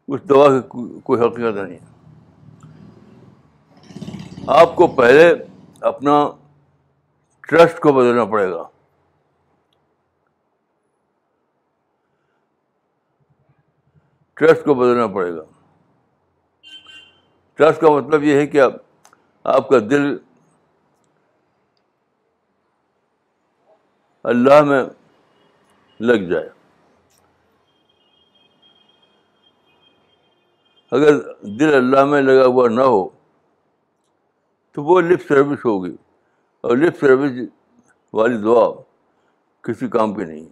اس 0.08 0.20
دعا 0.28 0.48
کی 0.60 0.98
کوئی 1.04 1.20
حقیقت 1.20 1.56
نہیں 1.56 1.78
ہے۔ 1.78 1.88
آپ 4.46 4.76
کو 4.76 4.86
پہلے 4.86 5.32
اپنا 5.80 6.30
ٹرسٹ 7.40 7.80
کو 7.80 7.92
بدلنا 7.92 8.24
پڑے 8.24 8.50
گا۔ 8.50 8.68
ٹرسٹ 14.34 14.64
کو 14.64 14.74
بدلنا 14.74 15.06
پڑے 15.06 15.36
گا۔ 15.36 15.42
ٹرسٹ 17.54 17.80
کا 17.80 17.90
مطلب 17.90 18.22
یہ 18.22 18.34
ہے 18.34 18.46
کہ 18.46 18.60
آپ 18.60 18.72
آپ 19.44 19.68
کا 19.68 19.78
دل 19.78 20.18
اللہ 24.22 24.62
میں 24.62 24.84
لگ 26.00 26.30
جائے۔ 26.30 26.48
اگر 30.90 31.20
دل 31.40 31.74
اللہ 31.74 32.04
میں 32.04 32.22
لگا 32.22 32.46
ہوا 32.46 32.68
نہ 32.68 32.80
ہو 32.80 33.19
تو 34.72 34.82
وہ 34.84 35.00
لپ 35.00 35.20
سروس 35.28 35.58
ہوگی 35.64 35.96
اور 36.60 36.76
لپ 36.76 36.98
سروس 37.00 37.30
والی 38.12 38.36
دعا 38.36 38.68
کسی 39.62 39.88
کام 39.88 40.14
کی 40.14 40.24
نہیں۔ 40.24 40.48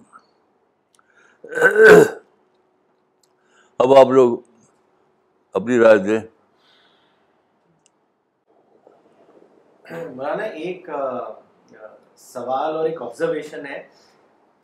اب 3.79 3.93
آپ 3.95 4.07
لوگ 4.07 4.39
اپنی 5.53 5.79
رائے 5.79 5.99
دیں۔ 5.99 6.21
مولانا 9.93 10.45
ایک 10.45 10.89
سوال 12.17 12.77
اور 12.77 12.85
ایک 12.85 13.03
آبزرویشن 13.03 13.67
ہے 13.67 13.89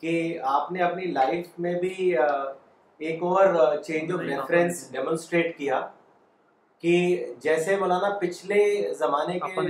کہ 0.01 0.39
آپ 0.43 0.73
نے 0.73 0.83
اپنی 0.83 1.07
لائف 1.07 1.47
میں 1.59 1.75
بھی 1.81 2.15
ایک 2.99 3.23
اور 3.23 3.77
چینج 3.83 4.13
آف 4.13 4.21
ریفرنس 4.21 4.93
ڈیمونسٹریٹ 4.93 5.59
کیا۔ 5.59 5.91
کہ 6.85 6.97
جیسے 7.41 7.77
مولانا 7.77 8.09
پچھلے 8.21 8.59
زمانے 8.95 9.39
کے 9.41 9.61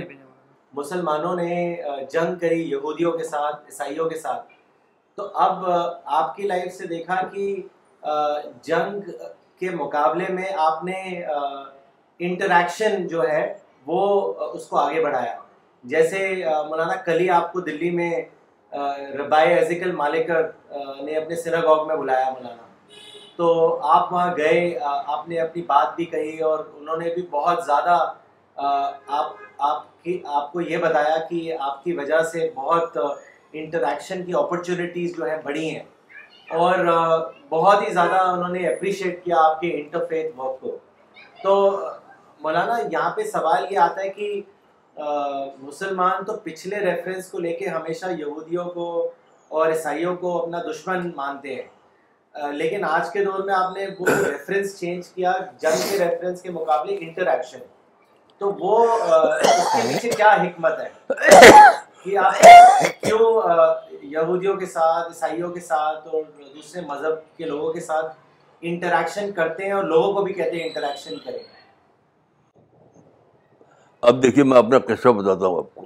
مسلمانوں 0.73 1.35
نے 1.35 1.81
جنگ 2.11 2.35
کری 2.39 2.61
یہودیوں 2.71 3.11
کے 3.11 3.23
ساتھ 3.23 3.65
عیسائیوں 3.65 4.09
کے 4.09 4.17
ساتھ۔ 4.19 4.45
تو 5.17 5.27
اب 5.33 5.63
آپ 6.19 6.35
کی 6.35 6.43
لائف 6.43 6.73
سے 6.73 6.87
دیکھا 6.87 7.21
کہ 7.33 7.45
جنگ 8.63 9.09
کے 9.59 9.69
مقابلے 9.69 10.25
میں 10.29 10.51
آپ 10.57 10.83
نے 10.83 10.99
انٹریکشن 12.19 13.07
جو 13.07 13.23
ہے 13.29 13.41
وہ 13.85 14.01
اس 14.53 14.67
کو 14.67 14.77
آگے 14.77 15.03
بڑھایا۔ 15.03 15.39
جیسے 15.83 16.19
مولانا 16.69 16.95
کلی 17.05 17.29
آپ 17.29 17.51
کو 17.53 17.59
دلی 17.61 17.91
میں 17.91 18.11
ربائے 19.17 19.53
ایزیکل 19.55 19.91
مالکر 20.03 20.41
نے 21.01 21.15
اپنے 21.15 21.35
سناگوگ 21.35 21.87
میں 21.87 21.95
بلایا 21.95 22.29
مولانا۔ 22.29 22.64
تو 23.37 23.79
آپ 23.81 24.13
وہاں 24.13 24.37
گئے 24.37 24.79
آپ 24.83 25.27
نے 25.27 25.39
اپنی 25.39 25.61
بات 25.61 25.95
بھی 25.95 26.05
کہی 26.05 26.39
اور 26.39 26.59
انہوں 26.73 26.97
نے 26.97 27.13
بھی 27.13 27.21
بہت 27.31 27.65
زیادہ 27.65 27.97
آپ 29.07 29.31
آپ 29.57 30.03
کی، 30.03 30.21
آپ 30.25 30.51
کو 30.53 30.61
یہ 30.61 30.77
بتایا 30.77 31.17
کہ 31.29 31.55
آپ 31.59 31.83
کی 31.83 31.93
وجہ 31.93 32.21
سے 32.23 32.49
بہت 32.55 32.97
انٹریکشن 33.53 34.25
کی 34.25 34.33
اپرچونیٹیز 34.33 35.15
جو 35.17 35.25
ہیں 35.25 35.37
بڑھی 35.43 35.69
ہیں 35.69 35.83
اور 36.49 36.75
بہت 37.49 37.81
ہی 37.81 37.93
زیادہ 37.93 38.21
انہوں 38.21 38.49
نے 38.49 38.67
اپریشیٹ 38.67 39.23
کیا 39.23 39.35
آپ 39.37 39.59
کے 39.61 39.69
انٹرفیتھ 39.81 40.39
ورک 40.39 40.61
کو۔ 40.61 40.77
تو، 41.43 41.79
مولانا، 42.39 42.77
یہاں 42.91 43.09
پہ 43.15 43.23
سوال 43.23 43.65
یہ 43.69 43.79
آتا 43.79 44.01
ہے 44.01 44.09
کہ 44.09 44.41
مسلمان 45.59 46.23
تو 46.25 46.33
پچھلے 46.43 46.79
ریفرنس 46.79 47.27
کو 47.31 47.39
لے 47.39 47.53
کے 47.53 47.67
ہمیشہ 47.67 48.05
یہودیوں 48.19 48.65
کو 48.65 49.11
اور 49.47 49.67
عیسائیوں 49.67 50.15
کو 50.15 50.41
اپنا 50.41 50.61
دشمن 50.61 51.11
مانتے 51.15 51.55
ہیں۔ 51.55 51.67
لیکن 52.35 52.83
آج 52.83 53.11
کے 53.11 53.25
دور 53.25 53.39
میں 53.39 53.53
آپ 53.53 53.77
نے 53.77 53.87
وہ 53.99 54.05
ریفرنس 54.09 54.79
چینج 54.79 55.07
کیا، 55.09 55.33
جنگ 55.57 55.89
کے 55.89 55.99
ریفرنس 55.99 56.41
کے 56.41 56.51
مقابلے 56.51 56.95
انٹریکشن 56.99 57.59
تو 58.37 58.51
وہ 58.59 58.87
اس 59.33 59.75
کے 59.75 59.93
پیچھے 59.93 60.11
کیا 60.11 60.33
حکمت 60.33 60.73
ہے؟ 60.79 60.89
کہ 62.03 62.17
آپ 62.17 62.33
کیوں 63.01 63.41
یہودیوں 64.01 64.55
کے 64.57 64.65
ساتھ، 64.65 65.07
عیسائیوں 65.07 65.53
کے 65.53 65.59
ساتھ 65.59 66.07
اور 66.07 66.23
دوسرے 66.55 66.81
مذہب 66.81 67.37
کے 67.37 67.43
لوگوں 67.43 67.73
کے 67.73 67.79
ساتھ 67.79 68.17
انٹریکشن 68.61 69.31
کرتے 69.31 69.65
ہیں 69.65 69.71
اور 69.71 69.83
لوگوں 69.83 70.13
کو 70.13 70.21
بھی 70.21 70.33
کہتے 70.33 70.57
ہیں 70.57 70.63
انٹریکشن 70.63 71.17
کریں؟ 71.17 71.39
اب 74.01 74.23
دیکھیے، 74.23 74.43
میں 74.43 74.57
اپنا 74.57 74.79
قصہ 74.79 75.07
بتاتا 75.09 75.45
ہوں 75.45 75.57
آپ 75.57 75.75
کو۔ 75.75 75.85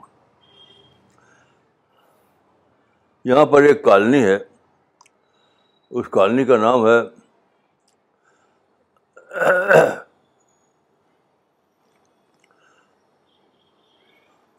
یہاں 3.25 3.46
پر 3.46 3.63
ایک 3.63 3.84
کالنی 3.84 4.24
ہے۔ 4.24 4.38
اس 5.89 6.05
کالنی 6.12 6.46
کا 6.46 6.58
نام 6.58 6.88
ہے 6.88 7.00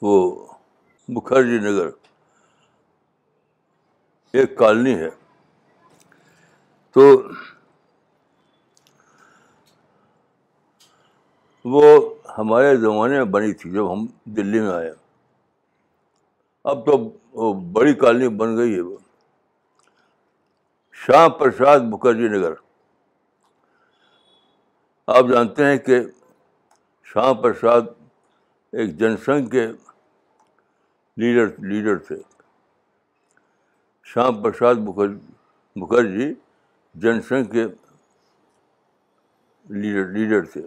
وہ 0.02 0.46
مکھرجی 1.08 1.58
نگر۔ 1.58 1.88
ایک 4.32 4.58
کالنی 4.58 4.94
ہے۔ 4.94 5.08
تو 6.92 7.22
وہ 11.64 12.14
ہمارے 12.38 12.76
زمانے 12.76 13.16
میں 13.16 13.24
بنی 13.24 13.52
تھی 13.54 13.72
جب 13.72 13.92
ہم 13.92 14.06
دلی 14.24 14.60
میں 14.60 14.72
آئے۔ 14.72 14.92
اب 16.64 16.86
تو 16.86 17.18
وہ 17.32 17.52
بڑی 17.52 17.94
کالونی 17.94 18.28
بن 18.28 18.56
گئی 18.56 18.74
ہے۔ 18.74 18.80
وہ 18.80 18.96
شام 21.06 21.30
پرساد 21.30 21.80
مکھرجی 21.80 22.28
نگر۔ 22.28 22.52
آپ 25.06 25.24
جانتے 25.32 25.64
ہیں 25.64 25.78
کہ 25.78 26.00
شام 27.04 27.42
پرساد 27.42 27.80
ایک 28.72 28.98
جن 28.98 29.16
سنگھ 29.16 29.50
کے 29.50 29.66
لیڈر 31.16 31.46
لیڈر 31.58 31.98
تھے۔ 31.98 32.16
شام 34.04 34.42
پرساد 34.42 34.74
مکھرجی 35.76 36.34
جن 36.94 37.22
سنگھ 37.22 37.52
کے 37.52 37.64
لیڈر 39.68 40.08
لیڈر 40.08 40.44
تھے۔ 40.44 40.62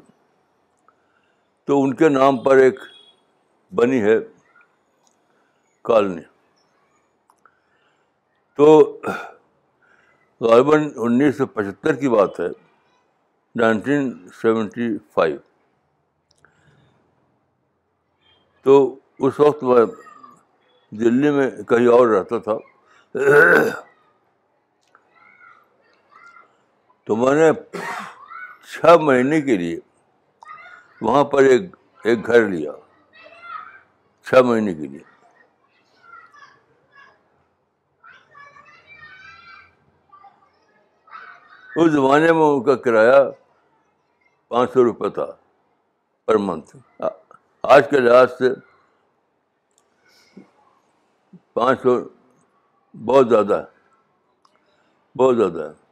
تو 1.64 1.84
ان 1.84 1.94
کے 1.94 2.10
نام 2.10 2.44
پر 2.44 2.56
ایک 2.56 2.80
بنی 3.76 4.04
ہے 4.04 4.16
کالنی۔ 5.82 6.22
تو 8.56 9.02
غالباً 10.44 10.92
انیس 10.96 11.38
سو 11.38 11.46
پچہتر 11.46 11.96
کی 11.96 12.10
بات 12.10 12.40
ہے، 12.40 12.48
نائنٹین 13.56 14.28
سیونٹی 14.42 14.98
فائیو۔ 15.14 15.38
تو 18.64 19.00
اس 19.20 19.40
وقت 19.40 19.64
میں 19.64 19.86
دلی 20.92 21.32
میں 21.32 21.52
کہیں 21.52 21.88
اور 21.88 22.08
رہتا 22.08 22.38
تھا۔ 22.38 22.54
تو 27.04 27.16
میں 27.16 27.36
نے 27.36 27.52
چھ 28.72 28.86
مہینے 29.02 29.42
کے 29.42 29.58
لیے 29.58 29.80
وہاں 31.02 31.24
پر 31.24 31.44
ایک 31.44 31.62
ایک 32.04 32.28
گھر 32.28 32.48
لیا۔ 32.48 32.72
چھ 34.26 34.36
مہینے 34.44 34.74
کے 34.74 34.88
لیے۔ 34.88 35.13
اس 41.76 41.92
زمانے 41.92 42.32
میں 42.32 42.42
ان 42.42 42.64
کا 42.64 42.76
کرایہ 42.76 43.32
پانچ 44.48 44.74
سو 44.74 44.84
روپے 44.84 45.10
تھا 45.10 45.26
پر 46.26 46.38
منتھ۔ 46.38 46.76
آج 47.62 47.90
کے 47.90 48.00
لحاظ 48.00 48.32
سے 48.38 48.50
پانچ 51.54 51.82
سو 51.82 52.10
بہت 53.06 53.30
زیادہ 53.30 53.54
ہے۔ 53.54 53.66
بہت 55.18 55.38
زیادہ 55.38 55.70
ہے۔ 55.70 55.84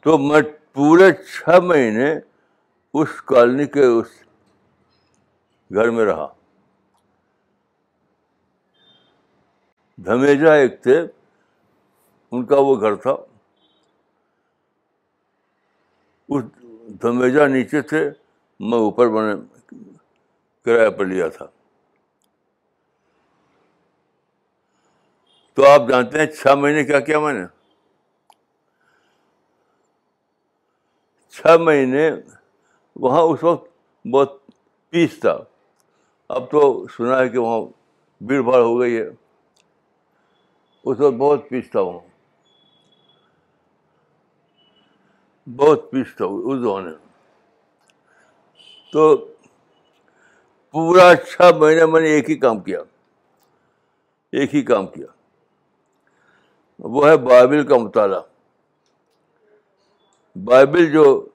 تو 0.00 0.18
میں 0.18 0.40
پورے 0.72 1.12
چھ 1.12 1.48
مہینے 1.64 2.14
اس 2.94 3.22
کالونی 3.22 3.66
کے 3.66 3.84
اس 3.84 4.06
گھر 5.74 5.90
میں 5.90 6.04
رہا۔ 6.04 6.26
دھمیجا 9.96 10.52
ایک 10.52 10.82
تھے۔ 10.82 11.00
ان 12.30 12.44
کا 12.46 12.56
وہ 12.58 12.80
گھر 12.80 12.94
تھا۔ 12.94 13.12
اس 16.28 16.44
دھمیجا 17.02 17.46
نیچے 17.46 17.82
تھے، 17.82 18.10
میں 18.60 18.78
اوپر 18.78 19.08
بنے 19.08 19.34
کرایہ 20.64 20.90
پر 20.90 21.04
لیا 21.04 21.28
تھا۔ 21.28 21.46
تو 25.54 25.66
آپ 25.66 25.82
جانتے 25.88 26.18
ہیں 26.18 26.26
چھ 26.26 26.46
مہینے 26.56 26.84
کیا 26.84 27.00
کیا 27.00 27.18
میں 27.18 27.32
نے؟ 27.32 27.44
چھ 31.30 31.56
مہینے، 31.60 32.10
وہاں 32.96 33.22
اس 33.22 33.44
وقت 33.44 33.70
بہت 34.06 34.42
پیس 34.90 35.20
تھا۔ 35.20 35.38
اب 36.28 36.50
تو 36.50 36.86
سنا 36.88 37.18
ہے 37.18 37.28
کہ 37.28 37.38
وہاں 37.38 37.60
بھیڑ 38.24 38.42
بھاڑ 38.42 38.60
ہو 38.60 38.80
گئی 38.80 38.96
ہے۔ 38.96 39.06
اس 40.84 41.00
وقت 41.00 41.14
بہت 41.14 41.48
پیس 41.48 41.70
تھا 41.70 41.80
وہاں۔ 41.80 42.07
بہت 45.56 45.90
پیس 45.90 46.16
تھا 46.16 46.24
اس 46.24 46.58
زمانے 46.58 46.90
میں۔ 46.90 47.08
تو 48.92 49.16
پورا 50.72 51.08
اچھا 51.08 51.50
چھ 51.50 51.56
مہینے 51.58 51.86
میں 51.86 52.00
نے 52.00 52.08
ایک 52.08 52.30
ہی 52.30 52.34
کام 52.34 52.60
کیا۔ 52.60 52.80
ایک 54.32 54.54
ہی 54.54 54.62
کام 54.62 54.86
کیا۔ 54.86 55.06
وہ 56.78 57.08
ہے 57.08 57.16
بائبل 57.16 57.66
کا 57.66 57.76
مطالعہ۔ 57.76 58.20
بائبل 60.44 60.92
جو 60.92 61.28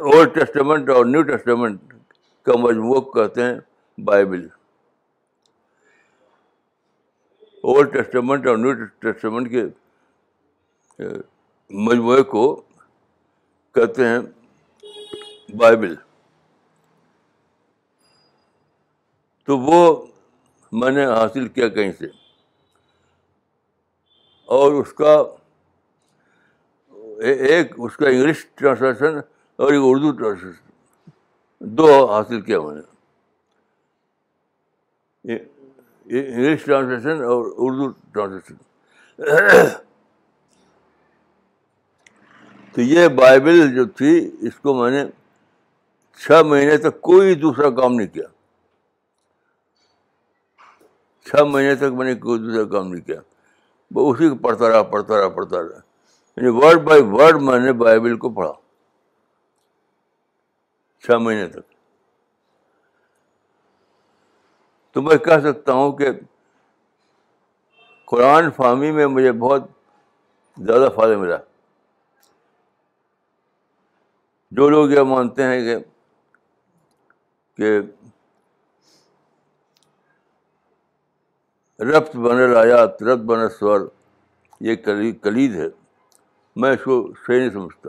اولڈ 0.00 0.34
ٹیسٹمنٹ 0.34 0.88
اور 0.88 1.04
نیو 1.04 1.22
ٹیسٹمنٹ 1.22 1.80
کا 2.42 2.52
مجموعہ 2.58 3.00
کہتے 3.00 3.42
ہیں، 3.42 3.54
بائبل۔ 4.04 4.48
اولڈ 7.62 7.92
ٹیسٹمنٹ 7.92 8.46
اور 8.46 8.56
نیو 8.56 8.72
ٹیسٹمنٹ 8.84 9.50
کے 9.50 9.62
مجموعے 11.70 12.22
کو 12.22 12.62
کہتے 13.78 14.06
ہیں 14.06 14.18
بائبل۔ 15.56 15.94
تو 19.44 19.58
وہ 19.58 20.06
میں 20.72 20.90
نے 20.90 21.06
حاصل 21.06 21.48
کیا 21.48 21.68
کہیں 21.68 21.92
سے۔ 21.98 22.06
اور 24.44 24.72
اس 24.72 24.92
کا 24.92 25.22
ایک 27.22 27.72
اس 27.78 27.96
کا 27.96 28.08
انگلش 28.08 28.46
ٹرانسلیشن 28.54 29.16
اور 29.56 29.72
ایک 29.72 29.82
اردو 29.84 30.10
ٹرانسلیشن۔ 30.12 30.70
دو 31.60 32.06
حاصل 32.06 32.40
کیا 32.40 32.60
میں 32.60 32.74
نے۔ 32.74 32.82
انگلش 36.04 36.64
ٹرانسلیشن 36.64 37.22
اور 37.22 37.54
اردو 37.56 37.90
ٹرانسلیشن۔ 38.12 38.54
تو 42.78 42.82
یہ 42.82 43.08
بائبل 43.08 43.74
جو 43.74 43.84
تھی، 43.84 44.30
اس 44.40 44.60
کو 44.60 44.74
میں 44.74 44.90
نے 44.90 45.04
چھ 46.18 46.42
مہینے 46.46 46.76
تک 46.76 47.00
کوئی 47.00 47.34
دوسرا 47.34 47.70
کام 47.70 47.94
نہیں 47.94 48.06
کیا۔ 48.06 48.24
چھ 51.24 51.42
مہینے 51.42 51.74
تک 51.74 51.82
میں 51.82 52.06
نے 52.06 52.14
کوئی 52.14 52.40
دوسرا 52.40 52.64
کام 52.64 52.88
نہیں 52.88 53.04
کیا۔ 53.04 53.20
وہ 53.90 54.12
اسی 54.12 54.28
کو 54.28 54.36
پڑھتا 54.36 54.68
رہا 54.68 54.82
پڑھتا 54.82 55.20
رہا 55.20 55.28
پڑھتا 55.28 55.62
رہا۔ 55.62 55.80
یعنی 56.36 56.48
ورڈ 56.48 56.78
بائی 56.78 57.02
ورڈ 57.02 57.42
میں 57.42 57.58
نے 57.58 57.72
بائبل 57.72 58.16
کو 58.16 58.30
پڑھا۔ 58.30 58.52
چھ 61.00 61.10
مہینے 61.10 61.46
تک۔ 61.48 61.72
تو 64.92 65.02
میں 65.02 65.16
کہہ 65.16 65.40
سکتا 65.42 65.72
ہوں 65.72 65.92
کہ 65.92 66.08
قرآن 68.04 68.50
فہمی 68.50 68.90
میں 68.90 69.06
مجھے 69.06 69.32
بہت 69.32 69.62
زیادہ 70.66 70.88
فائدہ 70.94 71.16
ملا۔ 71.16 71.36
جو 74.50 74.70
لوگ 74.70 74.90
یہ 74.90 75.00
مانتے 75.00 75.42
ہیں 75.42 75.60
کہ 75.60 75.76
کہ 77.56 77.80
ربط 81.82 82.16
بن 82.16 82.56
آیات 82.56 83.02
ربط 83.02 83.22
بن 83.22 83.48
سور 83.48 83.80
یہ 84.60 84.76
کلید 85.22 85.54
ہے۔ 85.54 85.66
میں 86.56 86.70
اس 86.70 86.84
کو 86.84 87.12
صحیح 87.26 87.38
نہیں 87.38 87.50
سمجھتا۔ 87.50 87.88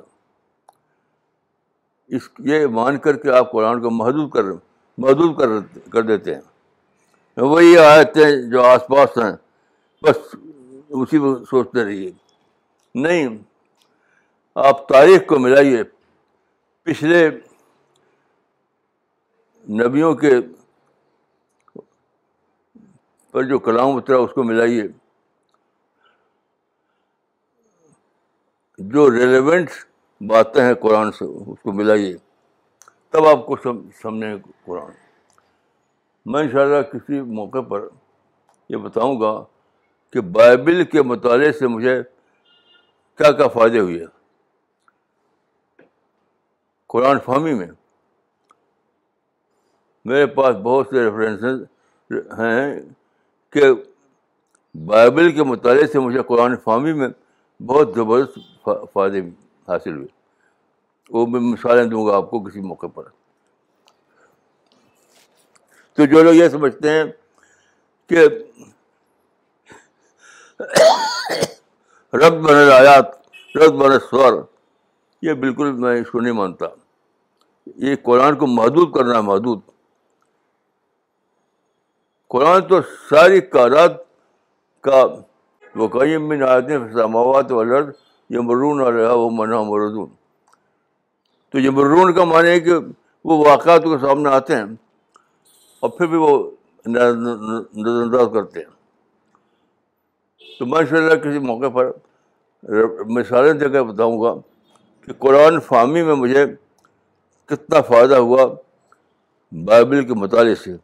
اس 2.07 2.29
یہ 2.39 2.67
مان 2.67 2.97
کر 2.97 3.17
کے 3.17 3.31
آپ 3.31 3.51
قرآن 3.51 3.81
کو 3.81 3.89
محدود 3.89 4.31
کر 4.31 4.41
محدود 4.97 5.37
کر 5.37 5.47
کر 5.89 6.01
دیتے 6.01 6.35
ہیں۔ 6.35 6.41
وہی 7.37 7.77
آیتیں 7.77 8.49
جو 8.51 8.63
آس 8.63 8.87
پاس 8.87 9.17
ہیں، 9.17 9.31
بس 10.01 10.35
اسی 10.89 11.19
میں 11.19 11.45
سوچتے 11.49 11.85
رہیے۔ 11.85 12.11
نہیں، 12.95 13.37
آپ 14.55 14.87
تاریخ 14.87 15.21
کو 15.27 15.39
ملائیے۔ 15.39 15.98
پچھلے 16.89 17.29
نبیوں 19.69 20.15
کے 20.15 20.31
پر 23.31 23.43
جو 23.43 23.59
کلام 23.59 23.95
اترا، 23.95 24.17
اس 24.17 24.31
کو 24.33 24.43
ملائیے۔ 24.43 24.83
جو 28.77 29.11
ریلیونٹ 29.11 29.69
باتیں 30.21 30.63
ہیں 30.63 30.73
قرآن 30.73 31.11
سے، 31.11 31.25
اس 31.25 31.61
کو 31.61 31.71
ملائیے۔ 31.71 32.17
تب 33.09 33.25
آپ 33.25 33.45
کو 33.45 33.55
سمجھیں 34.01 34.35
قرآن۔ 34.65 34.91
میں 36.25 36.41
انشاءاللہ 36.41 36.81
کسی 36.81 37.21
موقع 37.21 37.61
پر 37.61 37.87
یہ 38.69 38.77
بتاؤں 38.77 39.21
گا 39.21 39.43
کہ 40.09 40.21
بائبل 40.21 40.85
کے 40.85 41.01
مطالعے 41.01 41.51
سے 41.51 41.67
مجھے 41.67 42.03
کیا 43.17 43.31
کیا 43.31 43.47
فائدے 43.47 43.79
ہوئے 43.79 44.18
قرآن 46.89 47.19
فہمی 47.19 47.53
میں۔ 47.53 47.67
میرے 50.05 50.25
پاس 50.25 50.55
بہت 50.55 50.87
سے 50.89 51.05
ریفرنسز 51.05 51.61
ہیں 52.39 52.81
کہ 53.49 53.63
بائبل 54.85 55.31
کے 55.31 55.43
مطالعے 55.43 55.87
سے 55.87 55.99
مجھے 55.99 56.21
قرآن 56.27 56.55
فہمی 56.55 56.93
میں 56.93 57.07
بہت 57.61 57.89
زبردست 57.95 58.69
فائدے 58.93 59.19
حاصل 59.67 59.95
ہوئے۔ 59.95 60.07
وہ 61.09 61.27
میں 61.27 61.39
مثالیں 61.39 61.85
دوں 61.85 62.07
گا 62.07 62.15
آپ 62.15 62.29
کو 62.29 62.43
کسی 62.43 62.61
موقع 62.61 62.87
پر۔ 62.87 63.03
تو 65.93 66.05
جو 66.05 66.23
لوگ 66.23 66.33
یہ 66.33 66.49
سمجھتے 66.49 66.89
ہیں 66.89 67.03
کہ 68.07 68.27
رب 72.13 72.33
بن 72.33 72.55
آیات، 72.55 73.05
رب 73.57 73.71
بن 73.71 73.99
سور، 73.99 74.43
یہ 75.21 75.33
بالکل 75.33 75.71
میں 75.71 76.01
اس 76.01 76.11
کو 76.11 76.19
نہیں 76.19 76.33
مانتا۔ 76.33 76.65
یہ 77.75 77.95
قرآن 78.03 78.35
کو 78.35 78.47
محدود 78.47 78.93
کرنا 78.93 79.15
ہے 79.15 79.21
محدود۔ 79.21 79.59
قرآن 82.29 82.67
تو 82.67 82.81
ساری 83.09 83.41
کائرات 83.41 83.91
کا 84.81 85.03
وہ 85.75 85.87
قیم 85.87 86.27
من 86.29 86.43
آیتیں 86.43 86.77
سماوات 86.93 87.51
والارض 87.51 87.87
یمرون 88.29 88.81
علیہ 88.81 89.07
وہ 89.07 89.29
منع 89.29 89.61
مردون۔ 89.61 90.09
تو 91.51 91.59
یمرون 91.59 92.13
کا 92.13 92.23
معنی 92.23 92.49
ہے 92.49 92.59
کہ 92.59 92.73
وہ 93.25 93.45
واقعات 93.49 93.83
کے 93.83 93.97
سامنے 94.01 94.29
آتے 94.29 94.55
ہیں 94.55 94.63
اور 95.79 95.89
پھر 95.89 96.07
بھی 96.07 96.17
وہ 96.17 96.51
نظر 96.87 98.01
انداز 98.01 98.27
کرتے 98.33 98.59
ہیں۔ 98.59 98.77
تو 100.59 100.65
میں 100.65 100.85
شاء 100.85 100.97
اللہ 100.97 101.15
کسی 101.15 101.39
موقع 101.39 101.69
پر 101.69 101.91
مثالیں 103.09 103.53
دے 103.53 103.69
کر 103.69 103.83
بتاؤں 103.83 104.21
گا 104.21 104.33
کہ 105.05 105.13
قرآن 105.13 105.59
فہمی 105.59 106.03
میں 106.03 106.15
مجھے 106.15 106.45
کتنا 107.49 107.81
فائدہ 107.81 108.15
ہوا 108.15 108.55
بائبل 109.51 110.07
کے 110.07 110.13
مطالعے 110.13 110.55
سے۔ 110.55 110.75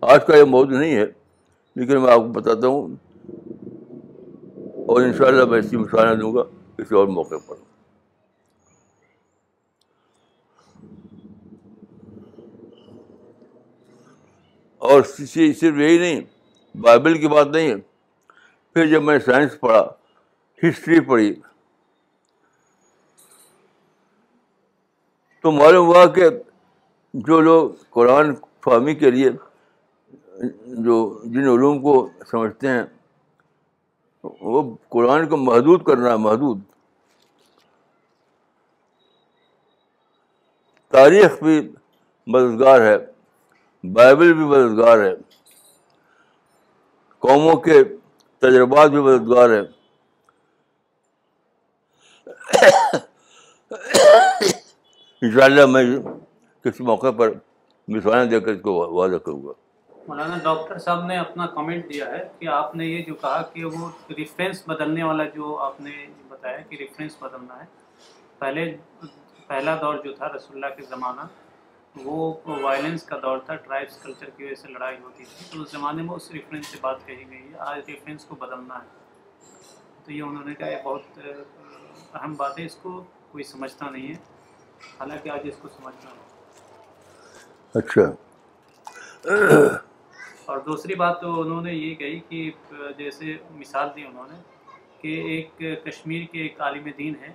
آج 0.00 0.26
کا 0.26 0.36
یہ 0.36 0.44
موضوع 0.44 0.78
نہیں 0.78 0.96
ہے، 0.96 1.06
لیکن 1.76 2.02
میں 2.02 2.12
آپ 2.12 2.18
کو 2.18 2.28
بتاتا 2.28 2.66
ہوں 2.66 2.96
اور 4.86 5.02
ان 5.02 5.12
شاء 5.12 5.26
اللہ 5.26 5.44
میں 5.44 5.56
ایسی 5.56 5.76
مثالیں 5.76 6.14
دوں 6.14 6.34
گا، 6.34 6.42
کسی 6.76 6.94
اور 6.94 7.06
موقع 7.06 7.34
پر۔ 7.46 7.56
اور 14.78 15.02
صرف 15.02 15.62
یہی 15.62 15.98
نہیں، 15.98 16.20
بائبل 16.76 17.18
کی 17.18 17.28
بات 17.28 17.46
نہیں 17.46 17.68
ہے۔ 17.68 17.76
پھر 18.74 18.86
جب 18.86 19.02
میں 19.02 19.18
سائنس 19.18 19.60
پڑھا، 19.60 19.86
ہسٹری 20.68 21.00
پڑھی 21.00 21.34
تو 25.46 25.50
معلوم 25.52 25.86
ہوا 25.86 26.06
کہ 26.06 26.28
جو 27.14 27.40
لوگ 27.40 27.70
قرآن 27.90 28.34
فہمی 28.64 28.94
کے 28.94 29.10
لیے 29.10 29.28
جو 30.84 30.96
جن 31.24 31.48
علوم 31.48 31.78
کو 31.82 31.92
سمجھتے 32.30 32.68
ہیں، 32.68 32.82
وہ 34.24 34.62
قرآن 34.88 35.28
کو 35.28 35.36
محدود 35.36 35.84
کرنا 35.84 36.10
ہے 36.10 36.16
محدود۔ 36.16 36.58
تاریخ 40.92 41.42
بھی 41.42 41.60
مددگار 42.26 42.80
ہے، 42.80 42.96
بائبل 43.84 44.34
بھی 44.34 44.44
مددگار 44.44 44.98
ہے، 44.98 45.14
قوموں 47.18 47.56
کے 47.56 47.82
تجربات 48.42 48.90
بھی 48.90 49.00
مددگار 49.00 49.50
ہے 49.50 49.62
ان 55.26 55.32
شاء 55.32 55.44
اللہ 55.44 55.66
میں 55.66 55.84
کسی 56.64 56.84
موقع 56.84 57.10
پر 57.10 57.30
مثالیں 57.88 58.24
دے 58.24 58.40
کر 58.40 58.48
اس 58.48 58.60
کو 58.62 58.72
واضح 58.94 59.16
کروں 59.16 59.42
گا۔ 59.42 59.52
مولانا، 60.08 60.38
ڈاکٹر 60.42 60.78
صاحب 60.78 61.06
نے 61.06 61.18
اپنا 61.18 61.46
کمنٹ 61.46 61.88
دیا 61.88 62.06
ہے 62.06 62.28
کہ 62.38 62.48
آپ 62.48 62.76
نے 62.76 62.86
یہ 62.86 63.02
جو 63.02 63.14
کہا 63.14 63.42
کہ 63.42 63.64
وہ 63.64 63.88
ریفرنس 64.10 64.68
بدلنے 64.68 65.02
والا 65.02 65.24
جو 65.24 65.58
آپ 65.58 65.80
نے 65.80 66.06
بتایا 66.28 66.56
کہ 66.60 66.76
ریفرنس 66.76 67.22
بدلنا 67.22 67.60
ہے، 67.60 67.64
پہلے، 68.38 68.76
پہلا 69.46 69.76
دور 69.80 69.94
جو 69.94 70.12
تھا 70.12 70.28
رسول 70.28 70.64
اللہ 70.64 70.76
کے 70.76 70.82
زمانہ، 70.82 71.20
وہ 72.04 72.34
وائلنس 72.46 73.02
کا 73.02 73.16
دور 73.22 73.38
تھا 73.38 73.54
ٹرائبس 73.54 74.02
کلچر 74.02 74.30
کی 74.30 74.44
وجہ 74.44 74.54
سے 74.54 74.68
لڑائی 74.68 74.96
ہوتی 75.02 75.24
تھی۔ 75.24 75.46
تو 75.52 75.62
اس 75.62 75.70
زمانے 75.70 76.02
میں 76.02 76.14
اس 76.14 76.30
ریفرنس 76.30 76.66
سے 76.66 76.78
بات 76.80 77.06
کہی 77.06 77.24
گئی 77.30 77.52
ہے، 77.52 77.58
آج 77.58 77.80
ریفرنس 77.88 78.24
کو 78.24 78.34
بدلنا 78.34 78.74
ہے۔ 78.74 78.88
تو 80.04 80.12
یہ 80.12 80.22
انہوں 80.22 80.44
نے 80.44 80.54
کہا 80.54 80.68
یہ 80.68 80.82
بہت 80.84 81.18
اہم 82.14 82.34
بات 82.34 82.58
ہے، 82.58 82.64
اس 82.64 82.76
کو 82.76 83.04
کوئی 83.32 83.44
سمجھتا 83.44 83.90
نہیں 83.90 84.08
ہے۔ 84.08 84.35
حالانکہ 85.00 85.28
آج 85.28 85.40
اس 85.44 85.54
کو 85.62 85.68
سمجھنا 85.68 86.10
ہے 86.10 86.24
اچھا۔ 87.74 88.02
اور 90.44 90.58
دوسری 90.58 90.94
بات 90.94 91.20
تو 91.20 91.40
انہوں 91.40 91.62
نے 91.62 91.72
یہ 91.72 91.94
کہی 91.94 92.20
کہ 92.20 92.50
جیسے 92.96 93.36
مثال 93.50 93.88
دی 93.96 94.04
انہوں 94.04 94.26
نے 94.30 94.36
کہ 95.00 95.08
ایک 95.08 95.84
کشمیر 95.84 96.24
کے 96.32 96.42
ایک 96.42 96.60
عالم 96.60 96.88
دین 96.98 97.14
ہیں۔ 97.20 97.32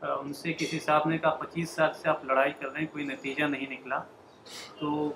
ان 0.00 0.32
سے 0.32 0.52
کسی 0.52 0.80
صاحب 0.80 1.08
نے 1.08 1.18
کہا 1.18 1.30
پچیس 1.30 1.70
سال 1.70 1.92
سے 1.92 2.08
آپ 2.08 2.24
لڑائی 2.24 2.52
کر 2.52 2.68
رہے 2.72 2.80
ہیں 2.80 2.86
کوئی 2.92 3.04
نتیجہ 3.04 3.44
نہیں 3.44 3.66
نکلا۔ 3.70 3.98
تو 4.78 5.08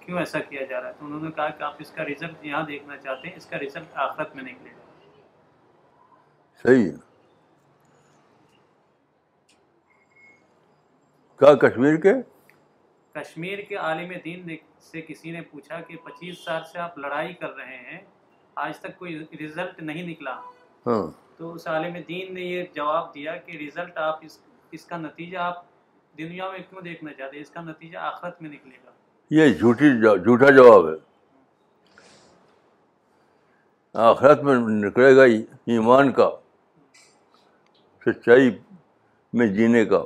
کیوں 0.00 0.18
ایسا 0.18 0.38
کیا 0.38 0.64
جا 0.64 0.80
رہا 0.80 0.88
ہے؟ 0.88 0.94
تو 0.98 1.06
انہوں 1.06 1.20
نے 1.20 1.30
کہا 1.30 1.48
کہ 1.48 1.62
آپ 1.62 1.74
اس 1.78 1.90
کا 1.90 2.04
رزلٹ 2.04 2.34
یہاں 2.42 2.62
دیکھنا 2.62 2.96
چاہتے 2.96 3.28
ہیں 3.28 3.36
اس 3.36 3.46
کا 3.46 3.58
رزلٹ 3.58 3.86
آخرت 3.94 4.34
میں 4.36 4.44
نکلے 4.44 4.70
گا۔ 4.70 4.82
صحیح 6.64 6.90
کیا 11.42 11.54
کشمیر 11.54 11.96
کے؟ 11.96 12.12
کشمیر 13.12 13.58
کے 13.58 13.76
عالم 13.76 14.12
دین 14.24 14.56
سے 14.78 15.00
کسی 15.00 15.30
نے 15.30 15.40
پوچھا 15.40 15.80
کہ 15.80 15.96
پچیس 16.04 16.38
سال 16.38 16.62
سے 16.72 16.78
آپ 16.78 16.98
لڑائی 16.98 17.34
کر 17.34 17.56
رہے 17.56 17.76
ہیں 17.76 18.00
آج 18.54 18.78
تک 18.78 18.98
کوئی 18.98 19.24
رزلٹ 19.44 19.82
نہیں 19.82 20.02
نکلا۔ 20.02 20.36
ہاں۔ 20.86 21.10
تو 21.36 21.54
اس 21.54 21.66
عالم 21.66 21.96
دین 22.08 22.34
نے 22.34 22.40
یہ 22.40 22.64
جواب 22.74 23.14
دیا 23.14 23.36
کہ 23.36 23.56
رزلٹ 23.56 23.96
آپ 23.96 24.18
اس 24.22 24.38
اس 24.70 24.84
کا 24.84 24.96
نتیجہ 24.96 25.38
آپ 25.38 25.64
دنیا 26.18 26.50
میں 26.50 26.58
کیوں 26.58 26.80
دیکھنا 26.80 27.12
چاہتے 27.12 27.36
ہیں؟ 27.36 27.42
اس 27.42 27.50
کا 27.50 27.60
نتیجہ 27.60 27.98
آخرت 27.98 28.42
میں 28.42 28.50
نکلے 28.50 28.76
گا۔ 28.86 28.90
یہ 29.30 29.54
جھوٹی 29.54 30.00
جھوٹا 30.00 30.50
جواب 30.50 30.88
ہے۔ 30.88 30.94
آخرت 33.94 34.42
میں 34.42 34.54
نکلے 34.58 35.16
گا 35.16 35.22
ایمان 35.22 36.12
کا 36.12 36.30
سچائی 38.06 38.58
میں 39.32 39.46
جینے 39.46 39.84
کا۔ 39.84 40.04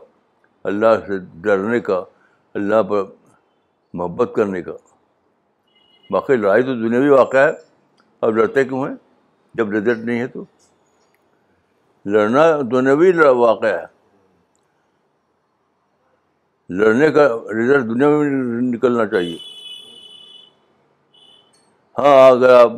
اللہ 0.67 0.87
سے 1.07 1.19
ڈرنے 1.19 1.81
کا، 1.81 2.05
اللہ 2.55 2.83
پر 2.83 3.03
محبت 3.95 4.33
کرنے 4.37 4.63
کا۔ 4.63 4.73
باقی 6.11 6.37
لڑائی 6.37 6.63
تو 6.63 6.75
دنیاوی 6.75 7.09
واقعہ 7.09 7.41
ہے، 7.41 7.53
اب 8.21 8.37
لڑتے 8.37 8.65
کیوں 8.65 8.89
ہیں؟ 8.89 8.95
جب 9.55 9.71
رزلٹ 9.71 9.99
نہیں 9.99 10.21
ہے 10.21 10.27
تو۔ 10.27 10.45
لڑنا 12.07 12.41
دنیاوی 12.71 13.13
واقعہ 13.37 13.69
ہے۔ 13.69 13.97
لڑنے 16.71 17.11
کا 17.11 17.29
رزلٹ 17.29 17.85
دنیا 17.85 18.09
میں 18.09 18.31
نکلنا 18.63 19.07
چاہیے۔ 19.07 19.39
ہاں 21.99 22.31
اگر 22.31 22.55
آپ 22.55 22.73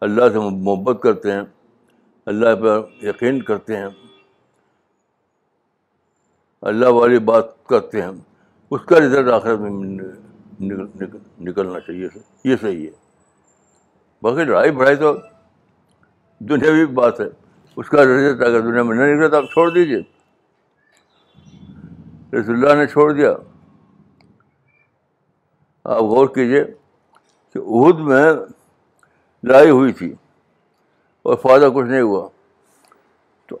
اللہ 0.00 0.28
سے 0.32 0.38
محبت 0.38 1.02
کرتے 1.02 1.32
ہیں، 1.32 1.42
اللہ 2.26 2.56
پر 2.62 3.04
یقین 3.04 3.42
کرتے 3.42 3.76
ہیں 3.76 3.88
اللہ 6.62 6.86
والی 6.86 7.18
بات 7.18 7.66
کرتے 7.66 8.02
ہیں 8.02 8.10
اس 8.70 8.80
کا 8.84 8.98
رزلٹ 8.98 9.28
آخر 9.28 9.54
میں 9.54 9.70
نکلنا 11.40 11.80
چاہیے 11.80 12.08
یہ 12.44 12.56
صحیح 12.60 12.86
ہے۔ 12.86 12.92
باقی 14.22 14.44
لڑائی 14.44 14.70
بڑھائی 14.70 14.96
تو 14.96 15.16
دنیاوی 16.38 16.86
بات 16.86 17.20
ہے۔ 17.20 17.26
اس 17.76 17.88
کا 17.88 18.02
رزلٹ 18.02 18.42
اگر 18.42 18.60
دنیا 18.60 18.82
میں 18.82 18.96
نہ 18.96 19.02
نکلا 19.02 19.28
تو 19.28 19.36
آپ 19.36 19.52
چھوڑ 19.52 19.70
دیجیے 19.70 19.98
رسول 22.36 22.54
اللہ 22.56 22.74
نے 22.74 22.86
چھوڑ 22.86 23.12
دیا۔ 23.12 23.32
آپ 25.84 26.02
غور 26.02 26.26
کیجیے 26.26 26.64
کہ 27.52 27.58
عہد 27.58 27.98
میں 27.98 28.32
لڑائی 29.42 29.70
ہوئی 29.70 29.92
تھی 29.92 30.14
اور 31.22 31.36
فائدہ 31.36 31.68
کچھ 31.74 31.86
نہیں 31.86 32.00
ہوا۔ 32.00 32.28
تو 33.46 33.58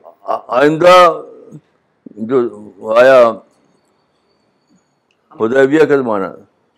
آئندہ 0.48 1.22
جو 2.16 2.36
آیا 2.96 3.30
ہدیبیہ 5.40 5.84
کا 5.84 5.96
زمانہ 5.96 6.26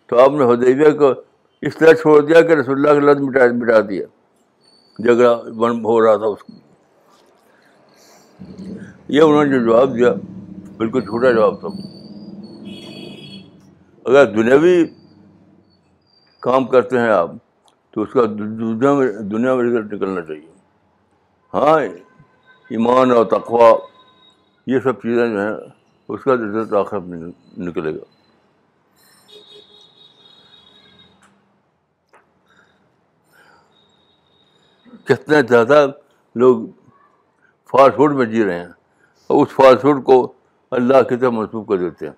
تو 0.07 0.19
آپ 0.19 0.29
نے 0.29 0.53
ہدیبیہ 0.53 0.91
کو 0.91 1.13
اس 1.61 1.77
طرح 1.77 1.93
چھوڑ 1.93 2.21
دیا 2.21 2.41
کہ 2.41 2.51
رسول 2.51 2.87
اللہ 2.87 3.01
کا 3.01 3.11
لفظ 3.11 3.21
مٹا 3.21 3.39
مٹا 3.53 3.79
دیا۔ 3.89 4.05
جھگڑا 4.99 5.35
بن 5.35 5.71
ہو 5.71 6.01
رہا 6.01 6.15
تھا 6.15 6.25
اس 6.25 6.43
کو۔ 6.43 6.53
یہ 9.07 9.21
انہوں 9.21 9.45
نے 9.45 9.59
جو 9.59 9.65
جواب 9.65 9.95
دیا 9.95 10.13
بالکل 10.77 11.01
چھوٹا 11.01 11.31
جواب 11.31 11.59
تھا۔ 11.59 11.67
اگر 14.05 14.25
دنیاوی 14.25 14.85
کام 16.39 16.65
کرتے 16.65 16.99
ہیں 16.99 17.09
آپ 17.09 17.31
تو 17.91 18.01
اس 18.01 18.09
کا 18.13 18.21
دنیا 18.25 18.93
میں 18.93 19.11
دنیا 19.11 19.55
میں 19.55 19.63
رزلٹ 19.63 19.93
نکلنا 19.93 20.21
چاہیے۔ 20.21 20.51
ہاں 21.53 21.79
ایمان 22.69 23.11
اور 23.11 23.25
تقوا 23.25 23.77
یہ 24.69 24.79
سب 24.79 25.01
چیزیں 25.01 25.27
جو 25.27 25.39
ہیں، 25.39 25.53
اس 26.07 26.23
کا 26.23 26.33
رزلٹ 26.33 26.73
آخر 26.73 26.99
نکلے 27.57 27.95
گا۔ 27.95 28.03
کتنے 35.03 35.41
زیادہ 35.49 35.87
لوگ 36.35 36.65
فاسٹ 37.71 37.95
فوڈ 37.95 38.15
میں 38.15 38.25
جی 38.25 38.43
رہے 38.45 38.59
ہیں 38.59 38.71
اور 39.27 39.45
اس 39.45 39.53
فاسٹ 39.53 39.81
فوڈ 39.81 40.03
کو 40.03 40.33
اللہ 40.71 41.01
کی 41.09 41.15
طرف 41.15 41.33
منسوخ 41.33 41.67
کر 41.67 41.77
دیتے 41.77 42.07
ہیں۔ 42.07 42.13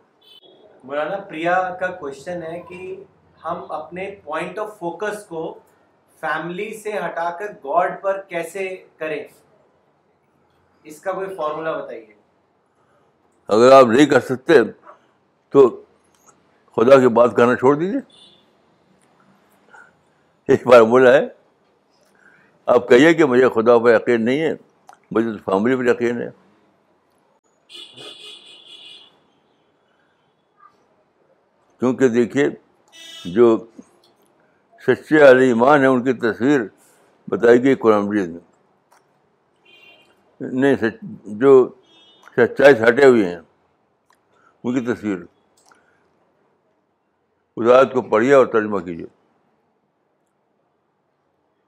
مولانا، 0.83 1.17
پریا 1.17 1.75
کا 1.79 1.87
کوشچن 1.87 2.43
ہے 2.43 2.61
کہ 2.69 3.03
ہم 3.43 3.71
اپنے 3.71 4.15
پوائنٹ 4.23 4.59
آف 4.59 4.79
فوکس 4.79 5.25
کو 5.25 5.59
فیملی 6.19 6.73
سے 6.73 6.97
ہٹا 6.97 7.29
کر 7.31 7.51
گاڈ 7.63 8.01
پر 8.01 8.21
کیسے 8.21 8.83
کریں؟ 8.97 9.23
اس 10.83 11.01
کا 11.01 11.11
کوئی 11.11 11.35
فارمولا 11.35 11.77
بتائیے۔ 11.77 12.20
اگر 13.51 13.71
آپ 13.71 13.85
نہیں 13.85 14.05
کر 14.05 14.19
سکتے 14.19 14.53
تو 15.49 15.83
خدا 16.75 16.99
کی 16.99 17.07
بات 17.07 17.35
کرنا 17.35 17.55
چھوڑ 17.55 17.75
دیجیے 17.75 17.99
ایک 20.47 20.67
بار 20.67 20.81
بولا 20.81 21.13
ہے، 21.13 21.27
آپ 22.65 22.89
کہیے 22.89 23.13
کہ 23.13 23.25
مجھے 23.25 23.49
خدا 23.49 23.77
پہ 23.77 23.95
یقین 23.95 24.25
نہیں 24.25 24.41
ہے، 24.41 24.53
مجھے 25.11 25.31
تو 25.31 25.37
فیملی 25.37 25.75
پہ 25.75 25.83
یقین 25.83 26.21
ہے۔ 26.21 26.29
کیونکہ 31.79 32.07
دیکھیے، 32.07 32.49
جو 33.25 33.65
سچے 34.87 35.29
علی 35.31 35.47
ایمان 35.47 35.79
ہیں، 35.79 35.87
ان 35.87 36.03
کی 36.03 36.13
تصویر 36.13 36.61
بتائی 37.27 37.63
گئی 37.63 37.75
قرآن 37.75 38.07
مجید 38.07 38.29
میں۔ 38.29 38.39
نہیں، 40.41 40.75
سچ، 40.75 40.97
جو 41.25 41.69
سچائی 42.35 42.75
سے 42.75 42.83
ہٹے 42.89 43.05
ہوئے 43.05 43.25
ہیں۔ 43.29 43.39
ان 44.63 44.85
کی 44.85 44.93
تصویر۔ 44.93 45.17
ادایت 47.57 47.93
کو 47.93 48.01
پڑھیے 48.01 48.33
اور 48.33 48.45
ترجمہ 48.45 48.79
کیجیے۔ 48.79 49.05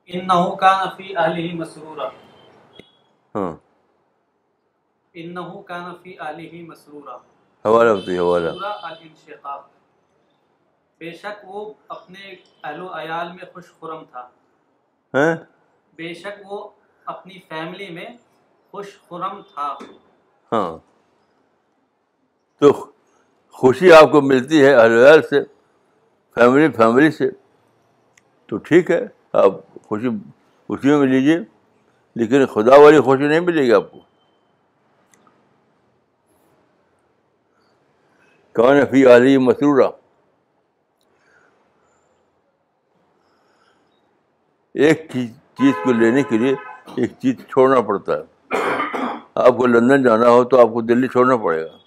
انہو 0.06 0.56
کان 0.56 0.88
فی 0.98 1.18
اہلہ 1.18 1.56
مسرورا۔ 1.56 2.08
ہاں۔ 3.36 3.56
انہو 5.14 5.62
کان 5.62 5.96
فی 6.04 6.20
اہلہ 6.20 6.64
مسرورا۔ 6.68 7.16
حوالہ 7.66 7.94
بتائیے 7.94 8.20
حوالہ۔ 8.20 8.50
الانشقاق۔ 8.50 9.70
بے 10.98 11.12
شک 11.12 11.42
وہ 11.44 11.74
اپنے 11.88 12.36
اہل 12.64 12.82
و 12.82 12.88
عیال 12.94 13.28
میں 13.28 13.54
خوش 13.54 13.64
خرم 13.80 14.04
تھا۔ 14.12 14.30
ہیں 15.14 15.36
بے 15.96 16.14
شک 16.14 16.42
وہ 16.46 16.70
اپنی 17.06 17.40
فیملی 17.50 17.90
میں 17.90 18.06
خوش 18.72 19.00
خرم 19.10 19.42
تھا۔ 19.42 19.78
ہاں۔ 20.54 20.78
تو 22.60 22.92
خوشی 23.52 23.94
آپ 23.94 24.12
کو 24.12 24.22
ملتی 24.22 24.66
ہے 24.66 24.74
اہل 24.74 24.92
ویال 24.92 25.22
سے، 25.22 25.44
فیملی 26.36 26.72
فیملی 26.72 27.12
سے۔ 27.12 27.30
تو 28.48 28.58
ٹھیک 28.58 28.92
ہے، 28.92 29.08
آپ 29.34 29.52
خوشی 29.84 30.08
خوشیوں 30.68 31.00
میں 31.00 31.08
لیجیے 31.08 31.38
لیکن 32.16 32.46
خدا 32.46 32.76
والی 32.76 33.00
خوشی 33.00 33.28
نہیں 33.28 33.40
ملے 33.40 33.64
گی 33.64 33.74
آپ 33.74 33.92
کو۔ 33.92 34.00
کون 38.56 38.86
فی 38.92 39.16
علی 39.16 39.38
مسرورہ 39.38 39.92
ایک 44.74 45.12
چیز 45.58 45.76
کو 45.84 45.92
لینے 45.92 46.24
کے 46.24 46.38
لیے 46.38 46.56
ایک 46.96 47.12
چیز 47.20 47.36
چھوڑنا 47.50 47.82
پڑتا 47.82 48.14
ہے۔ 48.14 48.33
آپ 49.36 49.58
کو 49.58 49.68
لندن 49.68 50.04
جانا 50.04 50.30
ہو 50.30 50.44
تو 50.44 50.60
آپ 50.62 50.74
کو 50.74 50.82
دلی 50.82 51.08
چھوڑنا 51.08 51.38
پڑے 51.38 51.66
گا۔ 51.66 51.78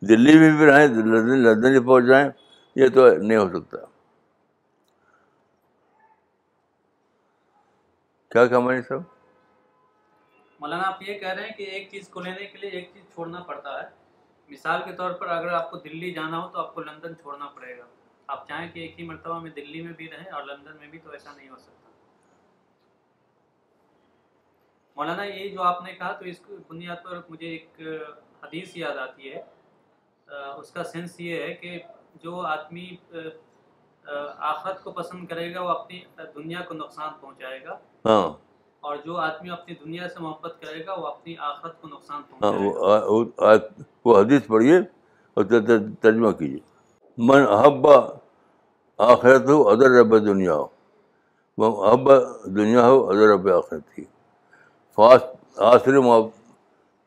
دلی 0.00 0.38
میں 0.38 0.56
بھی 0.56 0.66
رہیں، 0.66 0.88
لندن 0.88 1.38
لندن 1.38 1.74
ہی 1.74 1.80
پہنچ 1.80 2.04
جائیں، 2.04 2.30
یہ 2.76 2.88
تو 2.88 3.16
نہیں 3.16 3.38
ہو 3.38 3.48
سکتا۔ 3.48 3.78
کیا 8.30 8.46
کہانی 8.46 8.82
صاحب 8.82 9.02
مولانا، 10.60 10.82
آپ 10.86 11.02
یہ 11.02 11.18
کہہ 11.18 11.28
رہے 11.28 11.42
ہیں 11.42 11.52
کہ 11.56 11.62
ایک 11.62 11.90
چیز 11.90 12.08
کو 12.08 12.20
لینے 12.20 12.46
کے 12.46 12.58
لیے 12.58 12.70
ایک 12.70 12.90
چیز 12.94 13.02
چھوڑنا 13.14 13.40
پڑتا 13.40 13.82
ہے۔ 13.82 13.88
مثال 14.48 14.80
کے 14.84 14.92
طور 14.92 15.10
پر 15.10 15.26
اگر 15.26 15.48
آپ 15.48 15.70
کو 15.70 15.76
دلی 15.76 16.12
جانا 16.12 16.44
ہو 16.44 16.48
تو 16.48 16.58
آپ 16.58 16.74
کو 16.74 16.80
لندن 16.80 17.16
چھوڑنا 17.22 17.46
پڑے 17.46 17.78
گا۔ 17.78 17.84
آپ 18.26 18.48
چاہیں 18.48 18.68
کہ 18.72 18.80
ایک 18.80 19.00
ہی 19.00 19.04
مرتبہ 19.06 19.40
میں 19.40 19.50
دلی 19.50 19.82
میں 19.82 19.92
بھی 19.92 20.10
رہیں 20.10 20.30
اور 20.30 20.42
لندن 20.42 20.76
میں 20.80 20.88
بھی 20.88 20.98
تو 20.98 21.10
ایسا 21.10 21.32
نہیں 21.36 21.48
ہو 21.48 21.56
سکتا۔ 21.56 21.81
مولانا 24.96 25.24
یہ 25.24 25.48
جو 25.48 25.62
آپ 25.62 25.82
نے 25.82 25.92
کہا 25.92 26.12
تو 26.12 26.24
اس 26.24 26.40
بنیاد 26.68 26.96
پر 27.04 27.20
مجھے 27.28 27.46
ایک 27.46 27.80
حدیث 28.42 28.76
یاد 28.76 28.96
آتی 28.98 29.32
ہے۔ 29.32 29.42
اس 30.56 30.70
کا 30.70 30.84
سینس 30.84 31.20
یہ 31.20 31.42
ہے 31.42 31.54
کہ 31.54 31.78
جو 32.22 32.40
آدمی 32.40 32.96
آخرت 34.36 34.82
کو 34.84 34.90
پسند 34.90 35.26
کرے 35.26 35.54
گا 35.54 35.60
وہ 35.62 35.68
اپنی 35.68 36.00
دنیا 36.34 36.60
کو 36.68 36.74
نقصان 36.74 37.12
پہنچائے 37.20 37.64
گا۔ 37.64 37.78
ہاں۔ 38.04 38.32
اور 38.80 38.96
جو 39.04 39.16
آدمی 39.16 39.50
اپنی 39.50 39.74
دنیا 39.74 40.08
سے 40.08 40.20
محبت 40.20 40.60
کرے 40.60 40.86
گا 40.86 40.94
وہ 40.94 41.06
اپنی 41.06 41.34
آخرت 41.38 41.80
کو 41.80 41.88
نقصان 41.88 42.22
ہاں 42.42 42.52
پہنچائے 42.52 42.70
گا۔ 42.70 43.68
وہ 44.04 44.18
حدیث 44.20 44.46
پڑھیے 44.46 44.78
اور 45.36 45.44
تر- 45.44 45.66
تر- 45.66 45.92
ترجمہ 46.00 46.30
کیجیے۔ 46.30 46.58
من 47.18 47.42
احبا 47.48 47.96
آخرت 48.98 49.48
ہو 49.48 49.68
ادر 49.68 49.90
رب 49.90 50.26
دنیا 50.26 50.54
ہو 50.54 50.66
من 51.58 51.88
احبا 51.88 52.14
دنیا 52.44 52.86
ہو 52.86 53.10
ادر 53.10 53.28
رب 53.28 53.48
آخرت 53.48 53.98
ہی 53.98 54.04
فاس 54.94 55.22
آصر 55.56 55.94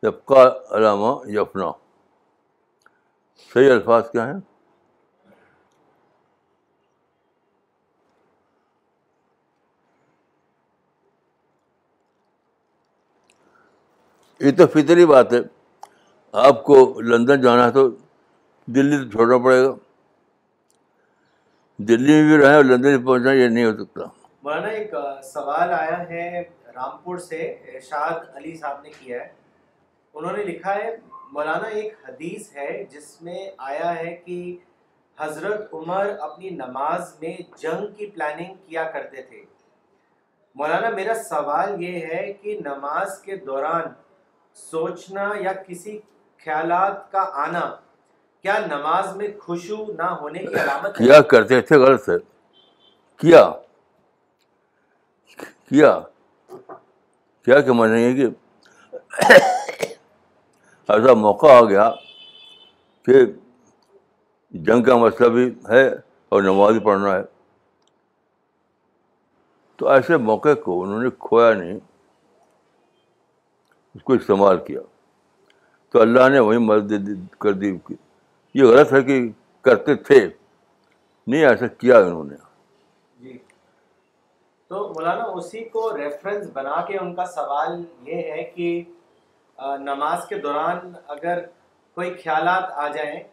یبقا 0.04 0.44
علامہ 0.72 1.30
یفنا۔ 1.30 1.72
صحیح 3.54 3.72
الفاظ 3.72 4.12
کیا 4.12 4.28
ہیں؟ 4.28 4.40
یہ 14.40 14.52
تو 14.58 14.68
فطری 14.68 15.06
بات 15.06 15.34
ہے۔ 15.34 15.40
آپ 16.32 16.64
کو 16.64 17.02
لندن 17.02 17.42
جانا 17.42 17.66
ہے 17.66 17.72
تو 17.72 17.90
دلی 18.66 18.98
تو 18.98 19.12
چھوڑنا 19.12 19.38
پڑے 19.38 19.66
گا۔ 19.66 19.72
دلی 21.78 22.22
میں 22.22 22.38
بھی 22.38 22.46
رہیں 22.46 22.56
اور 22.56 22.64
لندن 22.64 22.98
بھی 22.98 23.06
پہنچنا 23.06 23.32
یہ 23.32 23.48
نہیں 23.48 23.66
ہو 23.66 23.74
سکتا۔ 23.74 24.02
مولانا 24.44 24.68
ایک 24.68 24.94
سوال 25.24 25.74
آیا 25.74 26.10
ہے۔ 26.10 26.55
رامپور 26.76 27.18
سے 27.18 27.42
ارشاد 27.52 28.20
علی 28.36 28.58
صاحب 28.58 28.82
نے 28.82 28.90
کیا 29.00 29.24
ہے۔ 29.24 29.34
انہوں 30.14 30.38
نے 30.38 30.44
لکھا 30.44 30.76
ہے، 30.76 30.98
مولانا 31.32 31.68
ایک 31.68 31.94
حدیث 32.08 32.56
ہے 32.56 32.84
جس 32.84 33.22
میں 33.22 33.52
آیا 33.58 33.96
ہے 33.96 34.16
کہ 34.16 34.58
حضرت 35.20 35.74
عمر 35.74 36.10
اپنی 36.20 36.50
نماز 36.50 37.16
میں 37.22 37.38
جنگ 37.58 37.94
کی 37.94 38.06
پلاننگ 38.06 38.54
کیا 38.68 38.84
کرتے 38.84 39.22
تھے۔ 39.22 39.46
مولانا، 40.56 40.90
میرا 40.90 41.14
سوال 41.14 41.84
یہ 41.84 42.06
ہے 42.06 42.34
کہ 42.34 42.60
نماز 42.66 43.22
کے 43.22 43.36
دوران 43.36 43.84
سوچنا 44.54 45.34
یا 45.40 45.54
کسی 45.54 46.00
خیالات 46.44 47.12
کا 47.12 47.30
آنا، 47.34 47.76
کیا 48.42 48.60
نماز 48.60 49.16
میں 49.16 49.28
خوشو 49.40 49.86
نہ 49.98 50.04
ہونے 50.04 50.40
کی 50.40 50.48
علامت 50.48 50.98
کیا 50.98 51.22
کرتے 51.22 51.62
تھے؟ 51.62 51.76
غلط 51.76 52.10
ہے۔ 52.10 52.16
کیا؟ 53.18 53.52
کیا؟ 55.70 56.00
کیا 57.46 57.62
کہ 57.62 57.74
میں 57.74 57.88
ہے 57.88 58.14
کہ 58.14 58.28
ایسا 60.88 61.14
موقع 61.14 61.48
آ 61.48 61.62
گیا 61.62 61.92
کہ 63.06 63.14
جنگ 64.52 64.84
کا 64.84 64.96
مسئلہ 64.98 65.30
بھی 65.30 65.56
ہے 65.70 65.88
اور 66.30 66.44
نماز 66.44 66.76
پڑھنا 66.84 67.16
ہے۔ 67.16 67.22
تو 69.76 69.88
ایسے 69.88 70.18
موقع 70.18 70.54
کو 70.54 70.84
انہوں 70.84 71.04
نے 71.04 71.10
کھویا 71.20 71.54
نہیں، 71.54 71.80
اس 73.96 74.04
کو 74.04 74.14
استعمال 74.14 74.58
کیا۔ 74.66 74.80
تو 75.90 76.02
اللہ 76.02 76.30
نے 76.30 76.40
وہی 76.40 76.58
مدد 76.58 76.90
دی- 76.90 77.26
کر 77.40 77.54
دی۔ 77.54 77.78
یہ 78.54 78.64
غلط 78.64 78.94
ہے 78.94 79.02
کہ 79.02 79.32
کرتے 79.62 79.96
تھے۔ 79.96 80.30
نہیں، 81.28 81.46
ایسا 81.46 81.68
کیا 81.68 82.00
انہوں 82.00 82.24
نے۔ 82.24 82.55
تو 84.68 84.88
مولانا 84.88 85.24
اسی 85.24 85.64
کو 85.64 85.98
ریفرنس 85.98 86.48
بنا 86.54 86.82
کے 86.82 86.98
ان 86.98 87.16
کا 87.16 87.26
سوال 87.26 87.84
یہ 88.02 88.32
ہے 88.32 88.44
کہ 88.44 88.84
نماز 89.78 90.28
کے 90.28 90.36
دوران 90.36 90.94
اگر 91.08 91.46
کوئی 91.94 92.14
خیالات 92.14 92.64
آ 92.72 92.88
جائیں 92.88 93.24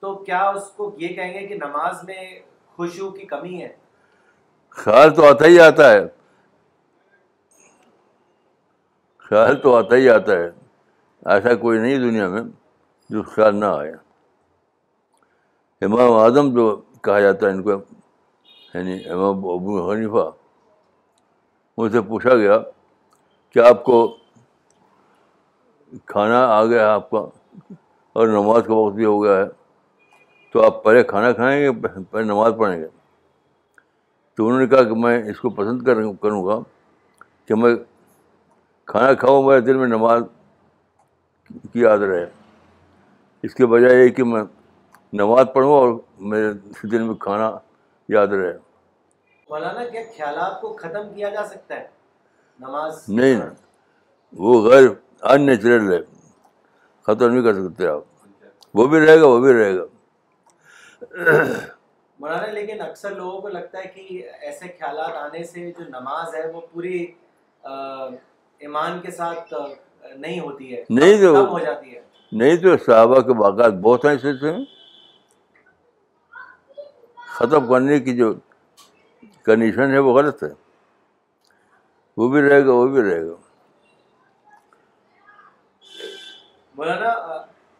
تو 0.00 0.14
کیا 0.14 0.48
اس 0.48 0.70
کو 0.70 0.94
یہ 0.98 1.08
کہیں 1.08 1.34
گے 1.34 1.46
کہ 1.46 1.54
نماز 1.54 2.04
میں 2.04 2.40
خوشو 2.76 3.10
کی 3.10 3.26
کمی 3.26 3.62
ہے؟ 3.62 3.76
خیال 4.68 5.14
تو 5.14 5.26
آتا 5.26 5.46
ہی 5.46 5.60
آتا 5.60 5.90
ہے۔ 5.92 6.00
خیال 9.18 9.60
تو 9.60 9.76
آتا 9.76 9.96
ہی 9.96 10.10
آتا 10.10 10.32
ہے۔ 10.32 10.50
ایسا 11.26 11.54
کوئی 11.54 11.78
نہیں 11.78 11.98
دنیا 11.98 12.28
میں 12.28 12.42
جو 13.10 13.22
خیال 13.22 13.56
نہ 13.56 13.64
آئے۔ 13.64 13.92
امام 15.82 16.12
اعظم 16.12 16.54
جو 16.54 16.80
کہا 17.02 17.20
جاتا 17.20 17.46
ہے 17.46 17.50
ان 17.52 17.62
کو 17.62 17.70
یعنی 18.74 19.04
امام 19.04 19.36
ابو 19.36 19.92
حنیفہ، 19.92 20.30
ان 21.76 21.90
سے 21.90 22.00
پوچھا 22.00 22.34
گیا 22.34 22.58
کہ 23.50 23.58
آپ 23.58 23.84
کو 23.84 24.16
کھانا 26.06 26.44
آ 26.46 26.64
گیا 26.64 26.80
ہے 26.80 26.86
آپ 26.86 27.10
کا 27.10 27.18
اور 28.12 28.28
نماز 28.28 28.62
کا 28.66 28.74
وقت 28.74 28.94
بھی 28.94 29.04
ہو 29.04 29.22
گیا 29.24 29.36
ہے، 29.36 29.44
تو 30.52 30.64
آپ 30.64 30.84
پہلے 30.84 31.02
کھانا 31.02 31.32
کھائیں 31.32 31.62
گے، 31.62 31.72
پہلے 32.10 32.24
نماز 32.24 32.52
پڑھیں 32.58 32.80
گے۔ 32.80 32.86
تو 34.34 34.46
انہوں 34.46 34.60
نے 34.60 34.66
کہا 34.66 34.82
کہ 34.82 34.94
میں 34.94 35.22
اس 35.30 35.40
کو 35.40 35.50
پسند 35.50 35.82
کروں 35.82 36.14
کروں 36.14 36.46
گا 36.46 36.58
کہ 37.46 37.54
میں 37.54 37.74
کھانا 38.84 39.12
کھاؤں، 39.14 39.42
میرے 39.42 39.60
دل 39.60 39.76
میں 39.76 39.86
نماز 39.86 40.22
کی 41.72 41.80
یاد 41.80 41.98
رہے۔ 41.98 42.26
اس 43.42 43.54
کے 43.54 43.66
بجائے 43.66 44.04
یہ 44.04 44.08
کہ 44.08 44.24
میں 44.24 44.42
نماز 45.12 45.46
پڑھوں 45.54 45.72
اور 45.72 45.88
میرے 46.18 46.52
دل 46.86 47.02
میں 47.02 47.14
کھانا 47.14 47.58
یاد 48.08 48.26
رہے 48.26 48.52
مولانا 49.50 49.84
کیا 49.84 50.00
خیالات 50.16 50.60
کو 50.60 50.76
ختم 50.76 51.14
کیا 51.14 51.28
جا 51.28 51.46
سکتا 51.46 51.74
ہے؟ 51.74 51.86
نماز 52.60 53.04
نہیں؟ 53.08 53.40
وہ 54.32 54.70
غیر 54.70 54.88
ان 55.22 55.46
نیچرل 55.46 55.92
ہے۔ 55.92 55.98
ختم 57.02 57.28
نہیں 57.34 57.42
کر 57.44 57.54
سکتے 57.54 57.86
آپ۔ 57.86 58.02
وہ 58.74 58.86
بھی 58.86 59.06
رہے 59.06 59.20
گا 59.20 59.26
وہ 59.26 59.38
بھی 59.40 59.52
رہے 59.52 59.78
گا۔ 59.78 59.84
مولانا 62.18 62.46
لیکن 62.46 62.80
اکثر 62.80 63.10
لوگوں 63.10 63.40
کو 63.40 63.48
لگتا 63.48 63.78
ہے 63.78 63.84
کہ 63.84 64.28
ایسے 64.40 64.68
خیالات 64.68 65.16
آنے 65.16 65.44
سے 65.44 65.72
جو 65.78 65.84
نماز 65.88 66.34
ہے 66.34 66.50
وہ 66.50 66.60
پوری 66.72 67.12
ایمان 68.58 69.00
کے 69.00 69.10
ساتھ 69.10 69.54
نہیں 70.16 70.40
ہوتی 70.40 70.76
ہے 70.76 70.84
نہیں 70.90 71.20
تو- 71.20 71.48
ہو 71.48 71.58
جاتی 71.58 71.94
ہے۔ 71.96 72.00
نہیں 72.32 72.56
تو 72.56 72.76
صحابہ 72.76 73.20
کے 73.20 73.32
واقعات 73.38 73.72
بہت 73.72 74.04
ہیں 74.04 74.12
ایسے 74.12 74.32
سے۔ 74.32 74.81
ختم 77.32 77.66
کرنے 77.66 78.00
کی 78.00 78.16
جو 78.16 78.34
کنڈیشن 79.44 79.90
ہے 79.90 79.98
وہ 79.98 80.18
غلط 80.18 80.42
ہے۔ 80.42 80.48
وہ 82.16 82.28
بھی 82.28 82.42
رہے 82.42 82.66
گا، 82.66 82.72
وہ 82.72 82.86
بھی 82.88 83.02
رہے 83.02 83.26
گا۔ 83.26 83.34
مولانا، 86.74 87.08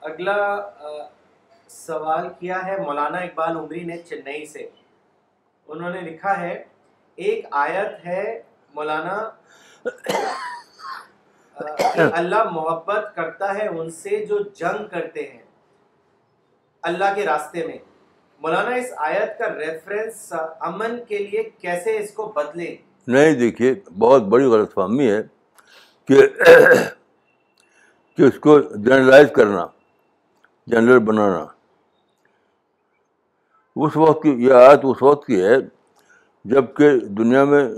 اگلا 0.01 0.71
سوال 1.69 2.29
کیا 2.41 2.67
ہے؟ 2.67 2.77
مولانا 2.77 3.19
اقبال 3.19 3.57
عمری 3.57 3.85
نے 3.85 3.99
چنئی 3.99 4.47
سے۔ 4.47 4.71
انہوں 5.69 5.91
نے 5.91 6.01
لکھا 6.01 6.41
ہے، 6.41 6.65
ایک 7.17 7.47
آیت 7.51 8.07
ہے، 8.07 8.43
مولانا 8.75 9.31
اللہ 12.13 12.43
محبت 12.51 13.05
کرتا 13.15 13.55
ہے 13.55 13.69
ان 13.69 13.91
سے 13.91 14.27
جو 14.27 14.39
جنگ 14.39 14.89
کرتے 14.89 15.23
ہیں، 15.29 15.43
اللہ 16.83 17.05
کے 17.15 17.27
راستے 17.27 17.67
میں۔ 17.67 17.79
مولانا، 18.43 18.75
اس 18.75 18.87
آیت 18.97 19.39
کا 19.39 19.55
ریفرنس 19.59 20.33
امن 20.61 21.05
کے 21.09 21.19
لیے 21.19 21.43
کیسے 21.43 21.99
اس 21.99 22.11
کو 22.11 22.33
بدلے 22.37 22.77
نہیں، 23.07 23.33
دیکھیے، 23.33 23.75
بہت 23.99 24.23
بڑی 24.23 24.45
غلط 24.45 24.75
فہمی 24.75 25.11
ہے 25.11 25.23
کہ 26.09 26.27
کہ 28.17 28.23
اس 28.23 28.39
کو 28.39 28.61
جنرلائز 28.61 29.29
کرنا 29.37 29.67
جنرل 30.67 30.99
بنانا۔ 30.99 31.47
اس 33.77 33.97
وقت 33.97 34.23
کی، 34.23 34.31
یہ 34.31 34.53
آیت 34.53 34.81
اس 34.83 35.03
وقت 35.03 35.27
کی 35.27 35.43
ہے 35.45 35.57
جبکہ 36.45 36.99
دنیا 37.01 37.45
میں 37.45 37.69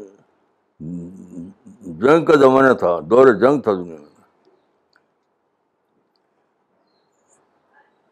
جنگ 1.80 2.24
کا 2.24 2.36
زمانہ 2.36 2.72
تھا، 2.72 3.00
دور 3.00 3.26
جنگ 3.26 3.60
تھا 3.60 3.72
دنیا 3.72 3.96
میں۔ 3.96 4.12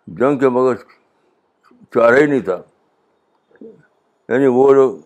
جنگ 0.07 0.38
کے 0.38 0.49
مگر 0.49 0.75
چارہ 1.94 2.14
ہی 2.14 2.26
نہیں 2.26 2.40
تھا۔ 2.40 2.62
یعنی 4.28 4.46
وہ 4.46 4.74
لوگ 4.74 4.96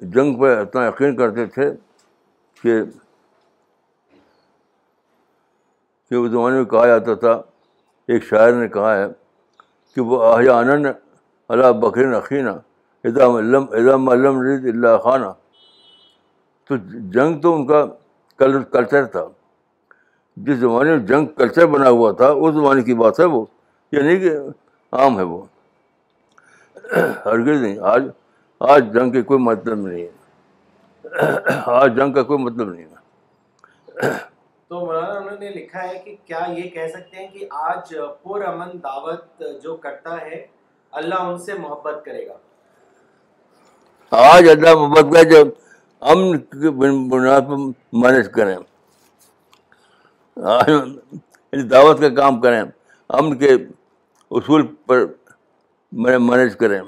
جنگ 0.00 0.40
پہ 0.40 0.58
اتنا 0.58 0.86
یقین 0.86 1.16
کرتے 1.16 1.46
تھے 1.46 1.70
کہ 2.62 2.84
کہ 6.10 6.14
اس 6.14 6.30
زمانے 6.30 6.56
میں 6.56 6.64
کہا 6.64 6.86
جاتا 6.86 7.14
تھا، 7.14 7.32
ایک 8.06 8.24
شاعر 8.24 8.52
نے 8.52 8.68
کہا 8.68 8.96
ہے 8.96 9.04
کہ 9.94 10.00
وہ 10.00 10.24
آہیا 10.24 10.54
آنن 10.54 10.86
اللہ 11.48 11.72
بکرین 11.72 12.14
عقینہ 12.14 12.50
ادام 13.04 13.34
علم 13.34 13.66
ادام 13.70 14.08
علم 14.08 14.40
رض 14.40 14.66
اللہ 14.66 14.98
خانہ۔ 14.98 15.26
تو 16.64 16.76
جنگ 17.10 17.40
تو 17.40 17.54
ان 17.54 17.66
کا 17.66 17.86
کلچر 18.36 19.04
تھا۔ 19.04 19.24
جس 20.36 20.56
زمانے 20.56 20.90
میں 20.90 20.98
جنگ 20.98 21.26
کلچر 21.26 21.66
بنا 21.66 21.88
ہوا 21.88 22.12
تھا 22.12 22.26
اس 22.26 22.54
زمانے 22.54 22.82
کی 22.82 22.94
بات 22.94 23.20
ہے 23.20 23.24
وہ۔ 23.24 23.44
یہ 23.92 24.02
نہیں 24.02 24.16
کہ 24.16 24.30
عام 24.92 25.18
ہے 25.18 25.22
وہ۔ 25.22 25.42
ہرگز 27.26 27.62
نہیں۔ 27.62 27.78
آج 27.78 28.02
آج 28.60 28.94
جنگ 28.94 29.10
کے 29.10 29.22
کوئی 29.22 29.40
مطلب 29.40 29.86
نہیں 29.86 30.02
ہے۔ 30.02 30.10
آج 31.66 31.96
جنگ 31.96 32.12
کا 32.12 32.22
کوئی 32.22 32.38
مطلب 32.38 32.72
نہیں 32.72 32.84
ہے۔ 32.84 32.94
تو 34.68 34.80
مولانا 34.80 35.06
انہوں 35.06 35.38
نے 35.40 35.50
لکھا 35.50 35.88
ہے 35.88 35.98
کہ 35.98 36.16
کیا 36.24 36.38
یہ 36.56 36.70
کہہ 36.70 36.88
سکتے 36.88 37.16
ہیں 37.16 37.28
کہ 37.28 37.46
آج 37.50 37.94
پر 38.22 38.44
امن 38.44 38.68
دعوت 38.82 39.42
جو 39.62 39.76
کرتا 39.76 40.20
ہے 40.20 40.46
اللہ 40.92 41.14
ان 41.14 41.38
سے 41.38 41.54
محبت 41.54 42.04
کرے 42.04 42.26
گا۔ 42.26 42.34
آج 44.10 44.48
اللہ 44.48 44.74
محبت 44.74 45.14
کا 45.14 45.22
جب 45.22 45.48
امن 46.00 46.38
کی 46.38 46.70
بن- 46.70 47.08
بنیاد 47.08 47.40
پر 47.40 47.56
مینج 47.92 48.28
کریں۔ 48.32 48.56
یعنی 50.36 51.62
دعوت 51.62 52.00
کا 52.00 52.08
کام 52.08 52.40
کریں، 52.40 52.62
امن 53.08 53.36
کے 53.38 53.50
اصول 54.30 54.66
پر 54.86 55.04
مینج 55.92 56.56
کریں 56.56 56.80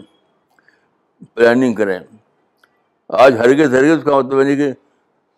پلاننگ 1.35 1.75
کریں۔ 1.75 1.99
آج 3.09 3.37
ہرگز 3.39 3.75
ہرگز 3.75 4.05
کا 4.05 4.19
مطلب 4.19 4.43
نہیں 4.43 4.57
کہ 4.57 4.73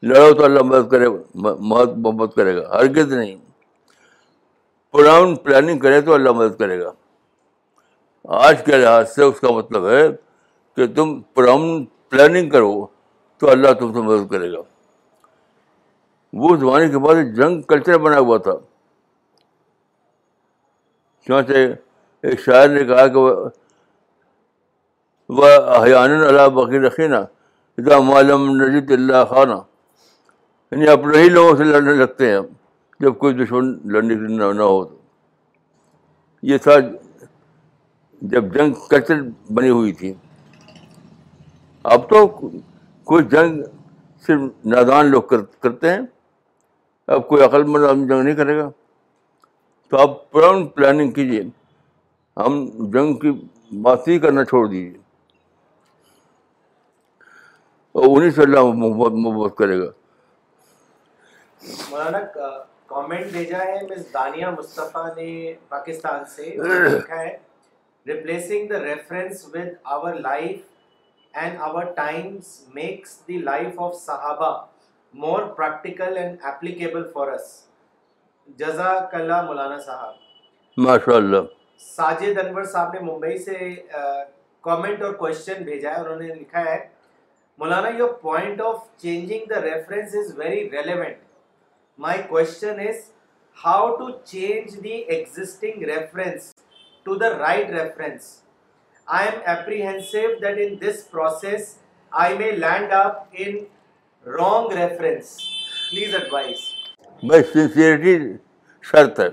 لڑو 0.02 0.32
تو 0.34 0.44
اللہ 0.44 0.62
مدد 0.62 0.90
کرے، 0.90 1.08
مدد، 1.34 1.96
محبت 1.96 2.34
کرے 2.36 2.56
گا، 2.56 2.68
ہرگز 2.70 3.12
نہیں۔ 3.12 3.36
پرامن 4.92 5.36
پلاننگ 5.36 5.78
کرے 5.78 6.00
تو 6.00 6.14
اللہ 6.14 6.32
مدد 6.32 6.58
کرے 6.58 6.80
گا۔ 6.80 6.92
آج 8.24 8.64
کے 8.64 8.76
لحاظ 8.76 9.14
سے 9.14 9.22
اس 9.22 9.40
کا 9.40 9.50
مطلب 9.50 9.88
ہے 9.88 10.08
کہ 10.76 10.94
تم 10.94 11.20
پرامن 11.34 11.84
پلاننگ 11.84 12.50
کرو 12.50 12.86
تو 13.38 13.50
اللہ 13.50 13.72
تم 13.72 13.92
سے 13.92 14.00
مدد 14.00 14.30
کرے 14.30 14.52
گا۔ 14.52 14.77
وہ 16.32 16.56
زمانے 16.56 16.88
کے 16.88 16.98
بعد 16.98 17.14
جنگ 17.36 17.62
کلچر 17.62 17.98
بنا 17.98 18.18
ہوا 18.18 18.38
تھا۔ 18.38 18.52
چونچہ 21.26 21.52
ایک 22.22 22.40
شاعر 22.40 22.68
نے 22.68 22.84
کہا 22.84 23.06
کہ 23.06 23.18
وہ- 23.18 23.48
وہ 25.28 25.44
احیان 25.46 26.10
اللہ 26.10 26.48
بقی 26.48 26.78
رقینہ 26.78 27.16
ادا 27.78 28.00
معلوم 28.00 28.50
نجید 28.50 28.90
اللہ 28.90 29.24
خانہ 29.28 29.54
یعنی 30.70 30.88
اپنے 30.88 31.18
ہی 31.18 31.28
لوگوں 31.28 31.56
سے 31.56 31.64
لڑنے 31.64 31.92
لگتے 31.92 32.32
ہیں، 32.32 32.40
جب 33.00 33.18
کوئی 33.18 33.34
دشمن 33.34 33.78
لڑنے 33.84 34.14
کے 34.14 34.20
لیے 34.20 34.36
نہ 34.36 34.62
ہو 34.62 34.84
تو۔ 34.84 34.96
یہ 36.42 36.58
تھا 36.58 36.72
جب 38.22 38.54
جنگ 38.54 38.72
کلچر 38.90 39.14
بنی 39.52 39.70
ہوئی 39.70 39.92
تھی۔ 39.92 40.14
اب 41.82 42.10
تو 42.10 42.26
کوئی 43.04 43.24
جنگ 43.24 43.62
صرف 44.26 44.40
نادان 44.64 45.06
لوگ 45.06 45.22
کرتے 45.60 45.90
ہیں۔ 45.90 46.00
اب 47.08 47.28
کوئی 47.28 47.44
عقل 47.44 47.62
مند 47.62 47.84
آدمی 47.84 48.06
جنگ 48.06 48.22
نہیں 48.22 48.34
کرے 48.34 48.58
گا۔ 48.58 48.70
تو 49.88 49.98
آپ 49.98 50.30
پران 50.30 50.66
پلاننگ 50.66 51.10
کیجیے 51.10 51.42
ہم 52.36 52.66
جنگ 52.90 53.14
کی 53.14 53.30
بات 53.82 54.08
ہی 54.08 54.18
کرنا 54.18 54.44
چھوڑ 54.44 54.66
دیجیے 54.68 54.98
اور 57.92 58.16
انہیں 58.16 58.30
سے 58.30 58.42
اللہ 58.42 58.60
محبت 58.64 59.12
محبت 59.12 59.56
کرے 59.56 59.78
گا۔ 59.78 59.90
مولانا 61.90 62.18
کامنٹ 62.86 63.26
بھیجا 63.32 63.58
ہے 63.58 63.86
مس 63.90 64.14
دانیہ 64.14 64.46
مصطفیٰ 64.46 65.16
نے 65.16 65.54
پاکستان 65.68 66.24
سے۔ 66.24 66.56
لکھا 66.96 67.20
ہے۔ 67.20 67.38
Replacing 68.06 68.68
the 68.68 68.80
reference 68.80 69.46
with 69.46 69.68
our 69.84 70.14
life 70.14 70.60
and 71.32 71.56
our 71.60 71.82
times 71.82 72.68
makes 72.74 73.28
the 73.28 73.38
life 73.38 73.80
of 73.80 73.94
صحابہ 73.94 74.64
more 75.18 75.42
practical 75.56 76.16
and 76.16 76.44
applicable 76.44 77.02
for 77.12 77.28
us 77.28 77.46
جزاک 78.58 79.14
اللہ 79.14 79.42
مولانا 79.42 79.78
صاحب 79.78 80.82
ماشاء 80.86 81.14
اللہ 81.14 81.46
ساجد 81.80 82.38
انور 82.38 82.64
صاحب 82.64 82.92
نے 82.94 83.00
ممبئی 83.02 83.38
سے 83.38 83.56
کامنٹ 84.64 85.02
اور 85.02 85.14
کوشچن 85.14 85.62
بھیجا 85.64 85.90
ہے 85.90 86.00
انہوں 86.00 86.16
نے 86.16 86.34
لکھا 86.34 86.64
ہے 86.64 86.78
مولانا 87.58 87.88
your 87.96 88.12
point 88.20 88.60
of 88.60 88.76
changing 89.02 89.50
the 89.50 89.60
reference 89.62 90.14
is 90.16 90.32
very 90.38 90.60
relevant 90.72 91.16
my 91.98 92.22
question 92.28 92.80
is 92.88 93.00
how 93.56 93.88
to 93.96 94.10
change 94.24 94.76
the 94.84 94.92
existing 95.08 95.82
reference 95.88 96.52
to 97.06 97.14
the 97.14 97.30
right 97.38 97.70
reference 97.70 98.30
I 99.08 99.28
am 99.28 99.40
apprehensive 99.48 100.22
that 100.42 100.58
in 100.60 100.76
this 100.82 101.10
process 101.10 101.74
I 102.12 102.38
may 102.38 102.50
land 102.58 102.92
up 102.92 103.18
in 103.32 103.56
wrong 104.26 104.72
reference 104.72 105.36
please 105.90 106.14
advise 106.14 106.58
بھائی 107.22 107.42
sincerity 107.52 108.16
شرط 108.84 109.20
ہے 109.20 109.28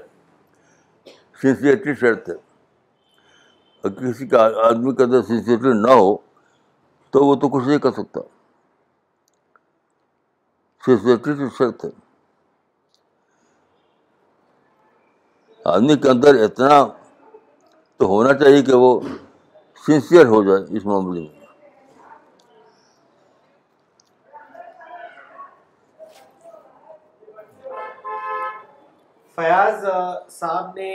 sincerity 1.41 1.93
شرط 1.99 2.29
ہے 2.29 2.35
اگر 3.83 3.95
کسی 4.01 4.27
کا 4.27 4.45
آدمی 4.63 4.95
کے 4.95 5.03
اندر 5.03 5.21
سنسیئرٹی 5.23 5.73
نہ 5.79 5.93
ہو 5.93 6.15
تو 7.13 7.25
وہ 7.25 7.35
تو 7.35 7.49
کچھ 7.49 7.67
نہیں 7.67 7.79
کر 7.79 7.91
سکتا 7.91 8.21
سنسیئرٹی 10.83 11.33
تو 11.33 11.49
شرط 11.57 11.85
ہے 11.85 11.89
آدمی 15.65 15.95
کے 15.95 16.09
اندر 16.09 16.43
اتنا 16.43 16.83
تو 17.99 18.07
ہونا 18.07 18.33
چاہیے 18.33 18.61
کہ 18.61 18.75
وہ 18.75 18.99
سنسیئر 19.85 20.25
ہو 20.25 20.43
جائے 20.43 20.77
اس 20.77 20.85
معاملے 20.85 21.19
میں 21.21 21.44
فیاض 29.35 29.85
صاحب 30.31 30.75
نے 30.75 30.91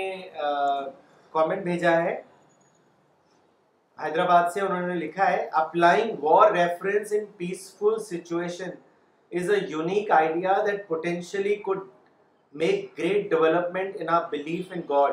کامنٹ 1.32 1.62
بھیجا 1.62 1.90
ہے۔ 2.04 2.20
حیدرآباد 3.98 4.50
سے 4.54 4.60
انہوں 4.60 4.86
نے 4.88 4.94
لکھا 4.94 5.30
ہے 5.32 5.48
applying 5.52 6.24
war 6.24 6.52
reference 6.52 7.12
in 7.12 7.24
peaceful 7.36 7.98
situation 8.02 8.70
is 9.32 9.50
a 9.50 9.58
unique 9.68 10.10
idea 10.10 10.52
that 10.66 10.86
potentially 10.88 11.54
could 11.56 11.80
make 12.54 12.98
great 12.98 13.30
development 13.30 13.96
in 14.00 14.08
our 14.08 14.22
belief 14.30 14.72
in 14.74 14.80
God 14.88 15.12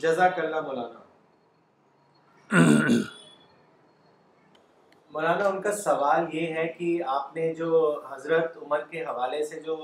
جزاک 0.00 0.38
اللہ 0.38 0.60
مولانا۔ 0.60 1.00
مولانا، 5.10 5.48
ان 5.48 5.60
کا 5.62 5.72
سوال 5.72 6.34
یہ 6.34 6.54
ہے 6.54 6.66
کہ 6.68 6.98
آپ 7.06 7.36
نے 7.36 7.52
جو 7.54 8.00
حضرت 8.10 8.56
عمر 8.62 8.82
کے 8.90 9.04
حوالے 9.04 9.44
سے 9.44 9.60
جو 9.60 9.76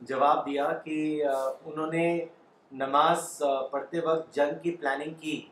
جواب 0.00 0.46
دیا 0.46 0.72
کہ 0.84 1.24
انہوں 1.64 1.86
نے 1.86 2.24
نماز 2.72 3.42
پڑھتے 3.70 4.00
وقت 4.00 4.34
جنگ 4.34 4.58
کی 4.62 4.70
پلاننگ 4.70 5.14
کی۔ 5.20 5.46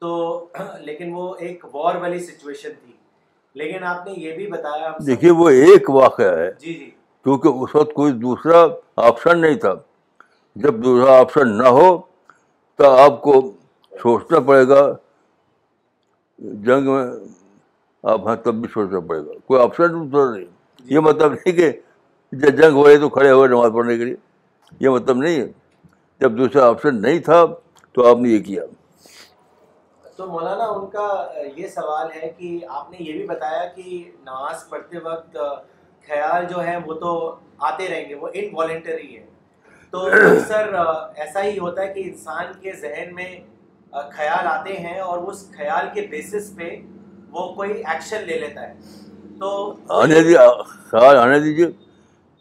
تو 0.00 0.46
لیکن 0.80 1.12
وہ 1.14 1.34
ایک 1.38 1.64
وار 1.74 1.94
والی 1.94 2.18
سچویشن 2.18 2.70
تھی۔ 2.84 2.92
لیکن 3.54 3.84
آپ 3.84 4.06
نے 4.06 4.12
یہ 4.16 4.36
بھی 4.36 4.46
بتایا 4.46 4.92
دیکھیے 5.06 5.30
وہ 5.30 5.48
ایک 5.48 5.90
واقعہ 5.90 6.38
ہے۔ 6.38 6.52
جی 6.58 6.74
جی۔ 6.74 6.90
کیونکہ 7.24 7.48
اس 7.48 7.74
وقت 7.74 7.94
کوئی 7.94 8.12
دوسرا 8.12 8.66
آپشن 8.96 9.40
نہیں 9.40 9.54
تھا۔ 9.54 9.74
جب 10.56 10.74
دوسرا 10.84 11.20
آپشن 11.20 11.58
نہ 11.58 11.68
ہو 11.68 11.98
تو 12.76 12.90
آپ 12.90 13.22
کو 13.22 13.52
سوچنا 14.02 14.40
پڑے 14.40 14.68
گا۔ 14.68 14.92
جنگ 16.38 16.90
میں 16.90 17.06
آپ 18.02 18.28
ہیں 18.28 18.36
تب 18.36 18.54
بھی 18.54 18.68
سوچنا 18.72 19.00
پڑے 19.00 19.20
گا۔ 19.20 19.30
کوئی 19.46 19.62
آپشن 19.62 20.12
دوسرا 20.12 20.36
نہیں۔ 20.36 20.44
یہ 20.84 20.98
مطلب 20.98 21.32
نہیں 21.32 21.52
کہ 21.52 21.72
جب 22.34 22.62
جنگ 22.62 22.72
ہو 22.72 22.88
رہی 22.88 22.98
تو 22.98 23.08
کھڑے 23.08 23.30
ہوئے 23.30 23.48
نماز 23.48 23.70
پڑھنے 23.74 23.98
کے 23.98 24.04
لیے۔ 24.04 24.16
یہ 24.80 24.88
مطلب 24.88 25.16
نہیں 25.16 25.40
ہے۔ 25.40 25.46
جب 26.20 26.38
دوسرا 26.38 26.68
آپشن 26.68 27.02
نہیں 27.02 27.18
تھا 27.18 27.46
تو 27.92 28.10
آپ 28.10 28.16
نے 28.16 28.28
یہ 28.28 28.42
کیا۔ 28.42 28.62
تو 30.16 30.26
مولانا 30.26 30.64
ان 30.64 30.86
کا 30.86 31.32
یہ 31.56 31.68
سوال 31.68 32.08
ہے 32.22 32.32
کہ 32.38 32.60
آپ 32.68 32.90
نے 32.90 32.96
یہ 33.00 33.12
بھی 33.12 33.26
بتایا 33.26 33.66
کہ 33.66 34.10
نماز 34.20 34.68
پڑھتے 34.68 34.98
وقت 34.98 35.36
خیال 36.08 36.44
جو 36.44 36.64
ہے 36.64 36.76
وہ 36.86 36.94
تو 36.94 37.36
آتے 37.58 37.88
رہیں 37.88 38.08
گے 38.08 38.14
وہ 38.14 38.28
انوالنٹری 38.32 39.16
ہے۔ 39.16 39.26
تو 39.90 40.08
سر 40.48 40.74
ایسا 41.16 41.44
ہی 41.44 41.58
ہوتا 41.58 41.82
ہے 41.82 41.94
کہ 41.94 42.02
انسان 42.04 42.44
کے 42.60 42.72
ذہن 42.72 43.14
میں 43.14 43.40
خیال 43.90 44.46
آتے 44.46 44.72
ہیں 44.72 45.00
اور 45.00 45.18
اس 45.18 45.52
خیال 45.56 45.86
کے 45.94 46.00
بیسس 46.10 46.56
پہ 46.56 46.76
وہ 47.30 47.52
کوئی 47.54 47.70
ایکشن 47.72 48.22
لے 48.26 48.38
لیتا 48.38 48.68
ہے۔ 48.68 48.74
تو 49.40 49.76
آنے 49.88 50.14
خیال 50.66 51.16
آنے 51.16 51.40
دیجیے 51.40 51.66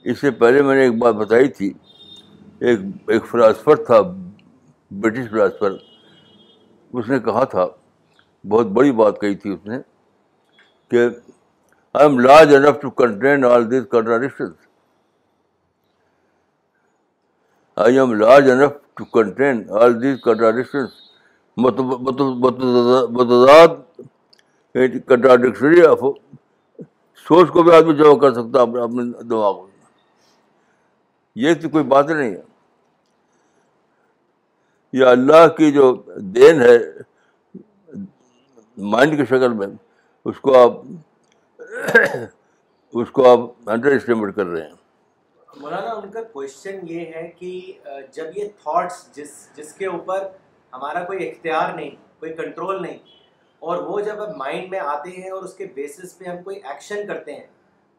اس 0.06 0.20
سے 0.20 0.32
پہلے 0.40 0.62
میں 0.62 0.76
نے 0.76 0.82
ایک 0.84 0.98
بات 1.00 1.16
بتائی 1.16 1.48
تھی، 1.58 1.72
ایک 2.60 2.80
ایک 3.12 3.26
فلاسفر 3.32 3.76
تھا 3.86 4.00
برٹش 4.92 5.30
فلاسفر 5.30 5.72
اس 6.94 7.06
نے 7.10 7.20
کہا 7.26 7.44
تھا، 7.54 7.66
بہت 8.46 8.68
بڑی 8.78 8.92
بات 9.02 9.20
کہی 9.22 9.36
تھی 9.36 9.50
اس 9.54 9.66
نے، 9.66 9.78
کہ 10.92 11.08
I 11.96 12.08
am 12.08 12.20
large 12.20 12.56
enough 12.56 12.82
to 12.82 12.90
contain 13.02 13.46
all 13.46 13.70
these 13.72 13.84
contradiction 13.92 14.52
I 17.78 18.00
am 18.00 18.14
large 18.14 18.50
enough 18.52 18.72
to 18.98 19.04
contain 19.20 19.64
all 19.82 20.02
these 20.02 20.16
contradiction 20.24 20.86
متضاد 23.18 23.72
کنٹراڈکشنری 25.08 25.82
سوچ 27.26 27.50
کو 27.52 27.64
بھی 27.64 27.72
آدمی 27.76 27.94
جمع 27.96 28.18
کر 28.22 28.34
سکتا 28.34 28.62
اپنے 28.62 28.82
اپنے 28.82 29.04
دماغ 29.24 29.56
میں۔ 29.62 29.72
یہ 31.36 31.54
تو 31.54 31.70
کوئی 31.70 31.84
بات 31.84 32.10
نہیں 32.10 32.32
ہے۔ 32.32 32.42
یہ 34.94 35.06
اللہ 35.06 35.48
کی 35.48 35.72
جو 35.72 35.94
دین 36.36 36.62
ہے 36.62 36.78
مائنڈ 38.78 39.18
کی 39.18 39.26
شکل 39.26 39.54
میں، 39.54 39.68
اس 40.26 40.40
کو 40.40 40.58
آپ 40.58 40.72
اس 42.94 43.12
کو 43.12 43.30
آپ 43.32 43.70
انڈر 43.70 43.92
اسٹیمیٹ 43.92 44.36
کر 44.36 44.46
رہے 44.46 44.62
ہیں۔ 44.62 44.74
مولانا، 45.58 45.92
ان 45.92 46.12
کا 46.12 46.22
کوشچن 46.24 46.80
یہ 46.84 47.14
ہے 47.16 47.28
کہ 47.40 47.52
جب 48.14 48.26
یہ 48.36 48.48
تھاٹس 48.64 49.16
جس 49.16 49.50
جس 49.56 49.74
کے 49.74 49.86
اوپر 49.86 50.28
ہمارا 50.74 51.04
کوئی 51.04 51.30
اختیار 51.30 51.74
نہیں، 51.74 51.90
کوئی 52.20 52.34
کنٹرول 52.34 52.82
نہیں، 52.82 52.98
اور 53.62 53.78
وہ 53.78 54.00
جب 54.00 54.16
مائنڈ 54.38 54.70
میں 54.70 54.80
آتے 54.80 55.10
ہیں 55.10 55.30
اور 55.30 55.44
اس 55.44 55.54
کے 55.54 55.66
بیسس 55.66 56.18
پہ 56.18 56.26
ہم 56.26 56.42
کوئی 56.44 56.60
ایکشن 56.64 57.08
کرتے 57.08 57.34
ہیں، 57.34 57.46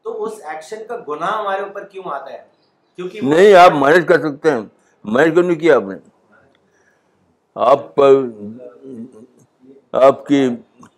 تو 0.04 0.24
اس 0.24 0.40
ایکشن 0.44 0.84
کا 0.88 0.96
گناہ 1.08 1.38
ہمارے 1.38 1.62
اوپر 1.62 1.84
کیوں 1.84 2.04
آتا 2.06 2.32
ہے؟ 2.32 2.42
کیونکہ 2.96 3.20
نہیں 3.22 3.54
آپ 3.54 3.72
مینج 3.72 4.06
کر 4.06 4.20
سکتے 4.20 4.50
ہیں۔ 4.50 4.60
مینج 5.04 5.34
کیوں 5.34 5.44
نہیں 5.44 5.58
کیا 5.58 5.76
آپ 5.76 5.82
نے؟ 5.82 5.94
آپ 7.54 8.00
آپ 9.92 10.26
کی 10.26 10.48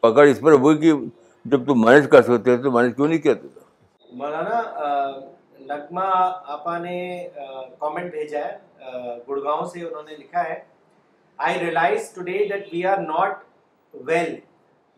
پکڑ 0.01 0.27
اس 0.27 0.41
پر 0.41 0.53
ہوئی 0.53 0.79
کہ 0.79 0.93
جب 1.45 1.67
تم 1.67 1.81
مینج 1.81 2.09
کر 2.11 2.23
سکتے 2.23 2.51
ہیں 2.51 2.59
تو 2.59 2.71
مینج 2.71 2.97
کیوں 2.97 3.09
نہیں 3.09 3.19
کیا 3.19 3.35
مولانا 4.13 4.61
نغمہ 5.61 6.05
آپا 6.47 6.79
نے 6.79 7.29
کامنٹ 7.79 8.11
بھیجا 8.11 8.39
ہے۔ 8.39 8.57
گڑگاؤں 9.29 9.67
سے 9.67 9.85
انہوں 9.85 10.03
نے 10.03 10.17
لکھا 10.17 10.45
ہے۔ 10.45 10.61
I 11.37 11.59
realise 11.61 12.11
today 12.15 12.33
that 12.33 12.69
we 12.73 12.85
are 12.85 12.99
not 12.99 13.39
well 13.95 14.35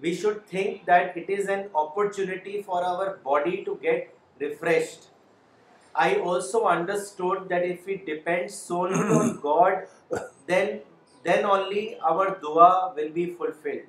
we 0.01 0.15
should 0.15 0.35
think 0.51 0.87
that 0.87 1.17
it 1.17 1.31
is 1.39 1.51
an 1.51 1.67
opportunity 1.73 2.63
for 2.63 2.83
our 2.83 3.07
body 3.23 3.57
to 3.67 3.75
get 3.83 4.11
refreshed 4.41 5.05
I 5.99 6.17
also 6.17 6.67
understood 6.67 7.49
that 7.49 7.65
if 7.65 7.87
we 7.87 7.97
depend 7.97 8.51
solely 8.51 8.95
on 8.95 9.41
God, 9.43 9.87
then 10.47 10.81
then 11.25 11.45
only 11.45 11.99
our 12.01 12.39
dua 12.43 12.93
will 12.97 13.11
be 13.11 13.31
fulfilled. 13.35 13.89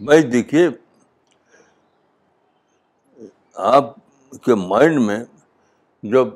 بھائی 0.00 0.22
دیکھیے 0.22 0.68
آپ 3.70 3.94
کے 4.44 4.54
mind 4.54 5.00
میں 5.06 5.18
جب 6.02 6.28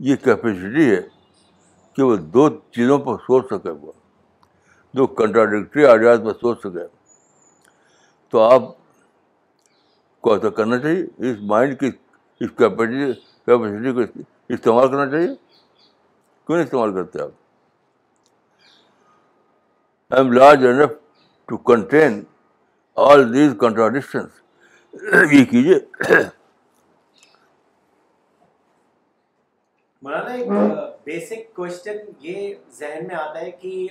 یہ 0.00 0.16
capacity 0.24 0.90
ہے 0.90 1.00
کہ 1.96 2.02
وہ 2.02 2.16
دو 2.34 2.48
چیزوں 2.74 2.98
پر 2.98 3.16
سوچ 3.26 3.46
سکے 3.50 3.70
وہ 3.70 3.92
جو 4.94 5.06
کنٹراڈکٹری 5.14 5.84
آئیڈیاز 5.86 6.20
پر 6.24 6.32
سوچ 6.40 6.60
سکے 6.60 6.86
تو 8.32 8.40
آپ 8.42 8.62
کو 10.24 10.32
ایسا 10.34 10.48
کرنا 10.50 10.78
چاہیے 10.78 11.30
اس 11.30 11.36
مائنڈ 11.42 11.78
کی 11.80 11.90
اس 12.40 12.50
کیپیسٹی 12.58 13.12
کیپیسٹی 13.48 13.92
کو 13.92 14.00
استعمال 14.48 14.88
کرنا 14.88 15.10
چاہیے۔ 15.10 15.34
کیوں 16.46 16.56
نہیں 16.56 16.64
استعمال 16.64 16.92
کرتے 16.94 17.22
آپ؟ 17.22 17.30
I 20.10 20.22
am 20.22 20.32
large 20.32 20.66
enough 20.66 20.90
to 21.48 21.56
contain 21.64 22.22
all 22.96 23.32
these 23.34 23.54
contradiction 23.60 24.26
یہ 25.32 25.44
کیجیے 25.44 25.78
مولانا 30.02 30.32
ایک 30.32 30.48
بیسک 31.04 31.54
کوشچن 31.54 31.96
یہ 32.20 32.54
ذہن 32.78 33.06
میں 33.06 33.14
آتا 33.16 33.40
ہے 33.40 33.50
کہ 33.50 33.88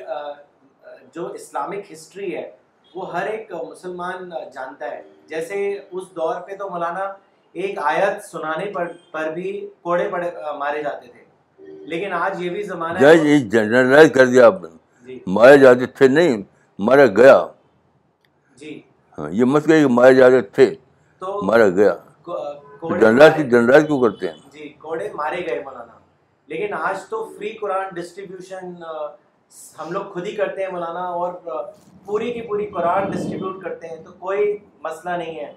جو 1.15 1.27
اسلامک 1.27 1.91
ہسٹری 1.91 2.35
ہے 2.35 2.51
وہ 2.95 3.13
ہر 3.13 3.25
ایک 3.25 3.51
مسلمان 3.69 4.29
جانتا 4.53 4.91
ہے۔ 4.91 5.01
جیسے 5.27 5.79
اس 5.91 6.03
دور 6.15 6.41
پہ 6.41 6.55
تو 6.55 6.69
مولانا 6.69 7.13
ایک 7.53 7.79
آیت 7.81 8.23
سنانے 8.25 8.65
پر 8.65 8.91
پر 9.11 9.31
بھی 9.31 9.69
کوڑے 9.81 10.09
پڑے 10.09 10.31
مارے 10.57 10.83
جاتے 10.83 11.07
تھے۔ 11.07 11.23
لیکن 11.85 12.13
آج 12.13 12.41
یہ 12.45 12.49
بھی 12.49 12.63
زمانہ 12.63 12.99
ہے۔ 12.99 13.17
جج 13.17 13.25
یہ 13.25 13.37
جنرلائز 13.49 14.11
کر 14.11 14.25
دیا 14.25 14.47
آپ 14.47 14.61
نے۔ 14.61 14.67
جی۔ 15.05 15.19
مارے 15.27 15.57
جاتے 15.57 15.85
تھے 15.85 16.07
نہیں 16.07 16.43
مارا 16.79 17.05
گیا۔ 17.05 17.47
جی۔ 18.55 18.81
ہاں 19.17 19.29
یہ 19.31 19.45
مت 19.45 19.65
کہیے 19.65 19.81
کہ 19.81 19.87
مارے 19.87 20.13
جاتے 20.13 20.41
تھے 20.41 20.75
تو 21.19 21.41
مارا 21.43 21.69
گیا۔ 21.69 21.95
جنرلائز 22.99 23.35
جنرلائز 23.51 23.83
کیوں 23.87 24.01
کرتے 24.01 24.27
ہیں؟ 24.27 24.37
جی 24.53 24.69
کوڑے 24.69 25.09
مارے 25.13 25.45
گئے 25.45 25.63
مولانا۔ 25.63 25.99
لیکن 26.47 26.73
آج 26.73 27.03
تو 27.09 27.33
فری 27.37 27.49
قرآن 27.49 27.83
ڈسٹریبیوشن 27.93 28.73
ہم 29.79 29.91
لوگ 29.91 30.01
خود 30.01 30.27
ہی 30.27 30.35
کرتے 30.35 30.63
ہیں 30.63 30.69
مولانا 30.71 30.99
اور 30.99 31.33
پوری 32.05 32.33
کی 32.33 32.41
پوری 32.41 32.65
قرآن 32.65 33.11
ڈسٹریبیوٹ 33.11 33.63
کرتے 33.63 33.87
ہیں، 33.87 33.95
تو 33.95 34.11
کوئی 34.19 34.57
مسئلہ 34.83 35.09
نہیں 35.09 35.39
ہے۔ 35.39 35.53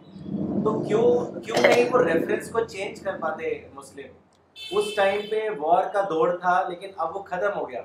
تو 0.64 0.80
کیوں 0.80 1.40
کیوں 1.40 1.56
نہیں 1.62 1.84
وہ 1.92 2.02
ریفرنس 2.02 2.50
کو 2.50 2.60
چینج 2.60 3.00
کر 3.00 3.16
پاتے 3.20 3.68
مسلم؟ 3.74 4.06
اس 4.70 4.94
ٹائم 4.94 5.20
پہ 5.30 5.48
وار 5.58 5.84
کا 5.92 6.00
دور 6.08 6.28
تھا، 6.28 6.68
لیکن 6.68 6.88
اب 6.96 7.16
وہ 7.16 7.22
ختم 7.22 7.58
ہو 7.58 7.70
گیا۔ 7.70 7.82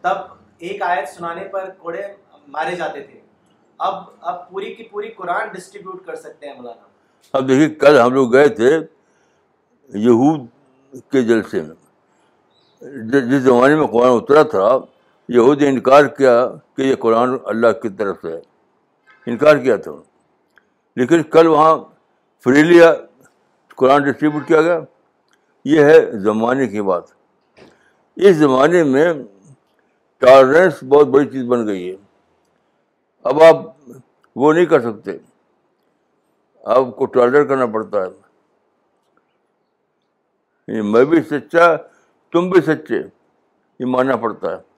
تب 0.00 0.16
ایک 0.58 0.82
آیت 0.82 1.08
سنانے 1.08 1.44
پر 1.44 1.70
کوڑے 1.78 2.02
مارے 2.48 2.76
جاتے 2.76 3.00
تھے۔ 3.00 3.20
اب 3.78 3.94
اب 4.20 4.50
پوری 4.50 4.74
کی 4.74 4.82
پوری 4.82 5.08
قرآن 5.08 5.48
ڈسٹریبیوٹ 5.48 6.06
کر 6.06 6.14
سکتے 6.14 6.46
ہیں 6.46 6.54
مولانا۔ 6.54 6.82
اب 7.32 7.48
دیکھیے، 7.48 7.68
کل 7.68 8.00
ہم 8.00 8.12
لوگ 8.14 8.32
گئے 8.32 8.48
تھے 8.48 8.78
یہود 9.94 10.40
کے 11.10 11.22
جلسے 11.22 11.62
میں۔ 11.62 11.76
جس 13.10 13.42
زمانے 13.42 13.74
میں 13.76 13.86
قرآن 13.86 14.10
اترا 14.10 14.42
تھا 14.42 14.78
یہود 15.34 15.62
نے 15.62 15.68
انکار 15.68 16.04
کیا 16.04 16.46
کہ 16.76 16.82
یہ 16.82 16.94
قرآن 16.94 17.36
اللہ 17.44 17.66
کی 17.82 17.88
طرف 17.88 18.16
سے 18.22 18.32
ہے۔ 18.32 18.40
انکار 19.26 19.56
کیا 19.56 19.76
تھا۔ 19.76 19.92
لیکن 20.96 21.22
کل 21.22 21.46
وہاں 21.46 21.78
فریلی 22.44 22.80
قرآن 23.76 24.02
ڈسٹریبیوٹ 24.02 24.48
کیا 24.48 24.62
گیا۔ 24.62 24.80
یہ 25.64 25.84
ہے 25.84 26.10
زمانے 26.12 26.66
کی 26.66 26.82
بات۔ 26.82 27.02
اس 28.16 28.36
زمانے 28.36 28.84
میں 28.84 29.14
ٹالرنس 30.18 30.84
بہت 30.84 31.06
بڑی 31.06 31.26
چیز 31.26 31.44
بن 31.44 31.66
گئی 31.66 31.90
ہے۔ 31.90 31.96
اب 33.22 33.42
آپ 33.42 33.56
وہ 34.36 34.52
نہیں 34.52 34.66
کر 34.66 34.80
سکتے۔ 34.80 35.10
آپ 36.64 36.96
کو 36.96 37.06
ٹالر 37.06 37.44
کرنا 37.44 37.66
پڑتا 37.66 37.98
ہے۔ 38.02 38.10
یعنی 40.68 40.80
میں 40.80 41.04
بھی 41.04 41.22
سچا، 41.22 41.76
تم 42.32 42.50
بھی 42.50 42.60
سچے، 42.60 42.98
یہ 43.78 43.86
ماننا 43.86 44.16
پڑتا 44.16 44.56
ہے۔ 44.56 44.71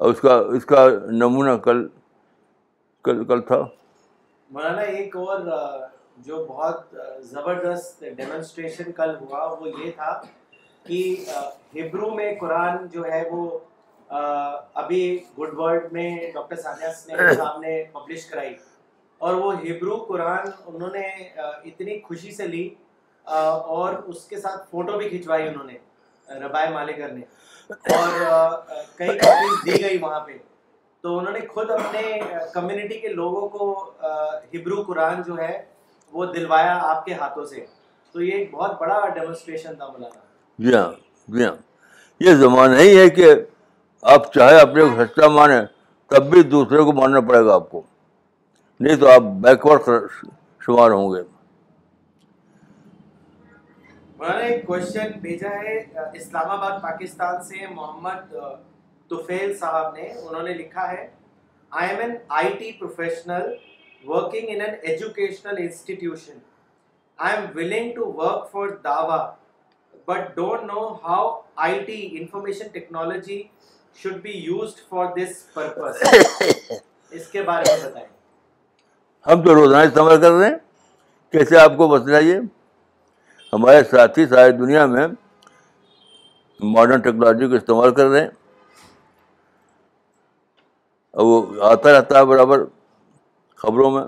اور 0.00 0.10
اس 0.10 0.20
کا 0.20 0.34
اس 0.34 0.64
کا 0.64 0.88
نمونہ 1.06 1.50
کل 1.50 1.88
کل 3.04 3.24
کل 3.24 3.40
تھا۔ 3.40 3.64
مولانا 4.50 4.82
ایک 4.82 5.16
اور 5.16 5.40
جو 6.16 6.44
بہت 6.44 6.94
زبردست 7.18 8.04
ڈیمونسٹریشن 8.16 8.92
کل 8.92 9.14
ہوا 9.20 9.56
وہ 9.60 9.68
یہ 9.68 9.90
تھا 9.90 10.20
کہ 10.84 11.24
ہبرو 11.74 12.10
میں 12.10 12.34
قرآن 12.40 12.86
جو 12.86 13.04
ہے 13.04 13.22
وہ 13.30 13.58
ابھی 14.74 15.24
گڈ 15.38 15.54
ورڈ 15.54 15.92
میں 15.92 16.30
ڈاکٹر 16.34 16.56
ثانیہ 16.56 16.88
صاحب 17.36 17.60
نے 17.60 17.84
پبلش 17.92 18.26
کرائی۔ 18.26 18.54
اور 19.18 19.34
وہ 19.34 19.54
ہبرو 19.54 19.96
قرآن 19.96 20.48
انہوں 20.66 20.90
نے 20.90 21.06
اتنی 21.64 22.00
خوشی 22.00 22.30
سے 22.30 22.46
لی 22.46 22.74
اور 23.24 23.94
اس 23.94 24.24
کے 24.24 24.36
ساتھ 24.40 24.70
فوٹو 24.70 24.98
بھی 24.98 25.08
کھنچوائی 25.08 25.48
انہوں 25.48 25.64
نے 25.64 25.78
ربائے 26.40 26.70
مالکر 26.70 27.08
نے۔ 27.08 27.20
اور 27.70 28.50
کئی 28.96 29.18
کاپیز 29.18 29.64
دی 29.66 29.82
گئی 29.84 29.98
وہاں 29.98 30.20
پہ۔ 30.20 30.32
تو 31.00 31.18
انہوں 31.18 31.32
نے 31.32 31.40
خود 31.46 31.70
اپنے 31.70 32.20
کمیونٹی 32.54 32.98
کے 32.98 33.08
لوگوں 33.08 33.48
کو 33.48 33.90
ہبرو 34.54 34.82
قرآن 34.82 35.22
جو 35.22 35.38
ہے 35.38 35.62
وہ 36.12 36.24
دلوایا 36.26 36.78
آپ 36.82 37.04
کے 37.04 37.14
ہاتھوں 37.14 37.44
سے۔ 37.44 37.66
تو 38.12 38.22
یہ 38.22 38.32
ایک 38.32 38.50
بہت 38.52 38.80
بڑا 38.80 39.08
ڈیمونسٹریشن 39.08 39.74
تھا 39.74 39.86
مولانا۔ 39.86 40.20
جی 40.58 40.74
ہاں 40.74 40.92
جی 41.28 41.44
ہاں۔ 41.44 41.54
یہ 42.20 42.34
زمانہ 42.34 42.76
ہی 42.76 42.98
ہے 42.98 43.10
کہ 43.10 43.34
آپ 44.02 44.32
چاہے 44.32 44.60
اپنے 44.60 44.84
کو 44.84 45.04
سچا 45.04 45.28
مانیں 45.28 45.60
تب 46.06 46.26
بھی 46.26 46.42
دوسرے 46.42 46.82
کو 46.82 46.92
ماننا 46.92 47.20
پڑے 47.20 47.44
گا 47.44 47.54
آپ 47.54 47.70
کو۔ 47.70 47.82
نہیں 48.80 48.96
تو 48.96 49.08
آپ 49.10 49.20
بیکورڈ 49.20 49.80
شمار 50.60 50.90
ہوں 50.90 51.14
گے۔ 51.14 51.39
مولانا 54.20 54.44
ایک 54.44 54.66
کوشچن 54.66 55.12
بھیجا 55.20 55.50
ہے 55.58 55.76
اسلام 56.14 56.50
آباد 56.50 56.80
پاکستان 56.80 57.42
سے 57.42 57.66
محمد 57.66 58.34
توفیل 59.10 59.56
صاحب 59.58 59.94
نے 59.94 60.08
انہوں 60.08 60.42
نے 60.42 60.54
لکھا 60.54 60.90
ہے 60.90 61.06
I 61.72 61.88
am 61.88 62.00
an 62.00 62.12
I 62.30 62.50
T 62.58 62.70
professional 62.72 63.48
working 64.04 64.48
in 64.48 64.60
an 64.60 64.74
educational 64.82 65.62
institution 65.62 66.38
I 67.18 67.36
am 67.36 67.46
willing 67.54 67.94
to 67.94 68.12
work 68.12 68.50
for 68.52 68.68
Dawa 68.84 69.18
but 70.08 70.36
don't 70.36 70.72
know 70.72 70.86
how 71.04 71.32
I 71.58 71.80
T 71.84 71.98
information 72.12 72.68
technology 72.72 73.42
should 73.98 74.22
be 74.22 74.38
used 74.42 74.88
for 74.88 75.12
this 75.16 75.44
purpose 75.54 76.02
اس 77.12 77.26
کے 77.28 77.42
بارے 77.42 77.72
میں 77.72 77.88
بتائیں 77.88 78.06
ہم 79.26 79.42
تو 79.42 79.54
روزانہ 79.54 79.88
استعمال 79.88 80.20
کر 80.20 80.30
رہے 80.32 80.48
ہیں 80.48 80.56
کیسے 81.34 81.58
آپ 81.58 81.76
کو 81.76 81.88
مسئلہ 81.88 82.24
یہ 82.24 82.40
ہمارے 83.52 83.84
ساتھی 83.84 84.26
ساری 84.26 84.52
دنیا 84.52 84.86
میں 84.86 85.06
ماڈرن 86.60 87.00
ٹیکنالوجی 87.00 87.48
کو 87.48 87.54
استعمال 87.54 87.94
کر 87.94 88.06
رہے 88.06 88.20
ہیں۔ 88.20 88.28
اور 91.10 91.24
وہ 91.24 91.64
آتا 91.64 91.98
رہتا 91.98 92.18
ہے 92.18 92.24
برابر 92.24 92.58
خبروں 93.54 93.90
میں۔ 93.90 94.04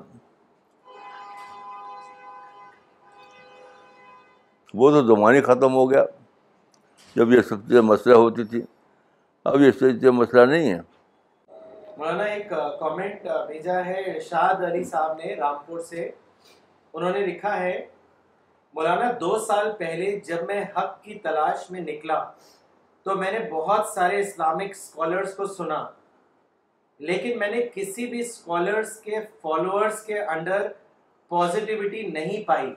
وہ 4.75 4.91
تو 4.91 5.17
زمانی 5.17 5.41
ختم 5.41 5.75
ہو 5.75 5.91
گیا۔ 5.91 6.05
جب 7.17 7.33
یہ 7.33 7.43
سب 7.43 7.61
چیزیں 7.61 7.81
مسئلہ 7.81 8.15
ہوتی 8.15 8.45
تھی 8.45 8.63
اب 9.45 9.61
یہ 9.61 9.71
سب 9.71 9.79
چیزیں 9.79 10.11
مسئلہ 10.11 10.47
نہیں 10.47 10.75
ہے 10.75 10.81
مولانا، 11.99 12.25
ایک 12.25 12.51
کامنٹ 12.81 13.23
بھیجا 13.47 13.85
ہے 13.85 14.01
ارشاد 14.01 14.55
علی 14.55 14.85
صاحب 14.85 15.13
نے 15.13 15.35
رامپور 15.35 15.81
سے۔ 15.81 16.11
انہوں 16.95 17.11
نے 17.11 17.27
لکھا 17.27 17.61
ہے 17.61 17.87
مولانا، 18.75 19.11
دو 19.21 19.39
سال 19.39 19.71
پہلے 19.79 20.11
جب 20.21 20.45
میں 20.47 20.63
حق 20.77 21.03
کی 21.03 21.15
تلاش 21.15 21.71
میں 21.71 21.81
نکلا 21.81 22.23
تو 23.07 23.15
میں 23.15 23.33
نے 23.33 23.39
بہت 23.51 23.87
سارے 23.87 24.21
اسلامک 24.21 24.71
اسکالرس 24.71 25.35
کو 25.37 25.47
سنا، 25.47 25.85
لیکن 27.01 27.39
میں 27.39 27.49
نے 27.49 27.61
کسی 27.75 28.07
بھی 28.07 28.21
اسکالرس 28.21 28.97
کے 28.97 29.19
فالوورس 29.43 30.03
کے 30.03 30.19
انڈر 30.19 30.67
پازیٹیوٹی 31.31 32.03
نہیں 32.09 32.43
پائی، 32.45 32.73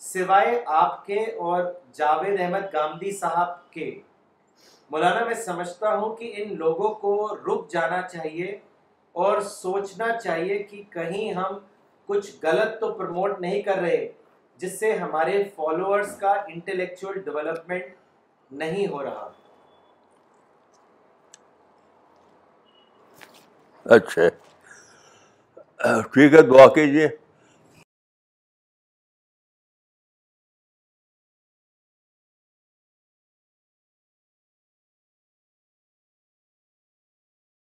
سوائے 0.00 0.60
آپ 0.66 1.04
کے 1.06 1.20
اور 1.36 1.62
جاوید 1.92 2.40
احمد 2.40 2.72
گامدی 2.72 3.10
صاحب 3.10 3.70
کے۔ 3.70 3.90
مولانا، 4.90 5.24
میں 5.24 5.34
سمجھتا 5.34 5.94
ہوں 5.96 6.14
کہ 6.16 6.32
ان 6.36 6.56
لوگوں 6.56 6.92
کو 6.94 7.14
رک 7.46 7.70
جانا 7.70 8.00
چاہیے 8.02 8.58
اور 9.14 9.40
سوچنا 9.40 10.06
چاہیے 10.18 10.58
کہ 10.58 10.82
کہیں 10.90 11.32
ہم 11.32 11.58
کچھ 12.08 12.30
غلط 12.42 12.78
تو 12.80 12.92
پروموٹ 12.94 13.40
نہیں 13.40 13.62
کر 13.62 13.78
رہے۔ 13.78 14.06
جس 14.56 14.78
سے 14.78 14.96
ہمارے 14.96 15.44
فالوورز 15.56 16.18
کا 16.18 16.30
انٹلیکچوئل 16.30 17.18
ڈیولپمنٹ 17.20 17.84
نہیں 18.50 18.86
ہو 18.86 19.02
رہا۔ 19.02 19.30
اچھا۔ 23.84 24.22
ٹھیک 26.12 26.34
ہے، 26.34 26.42
دعا 26.42 26.66
کیجیے 26.74 27.08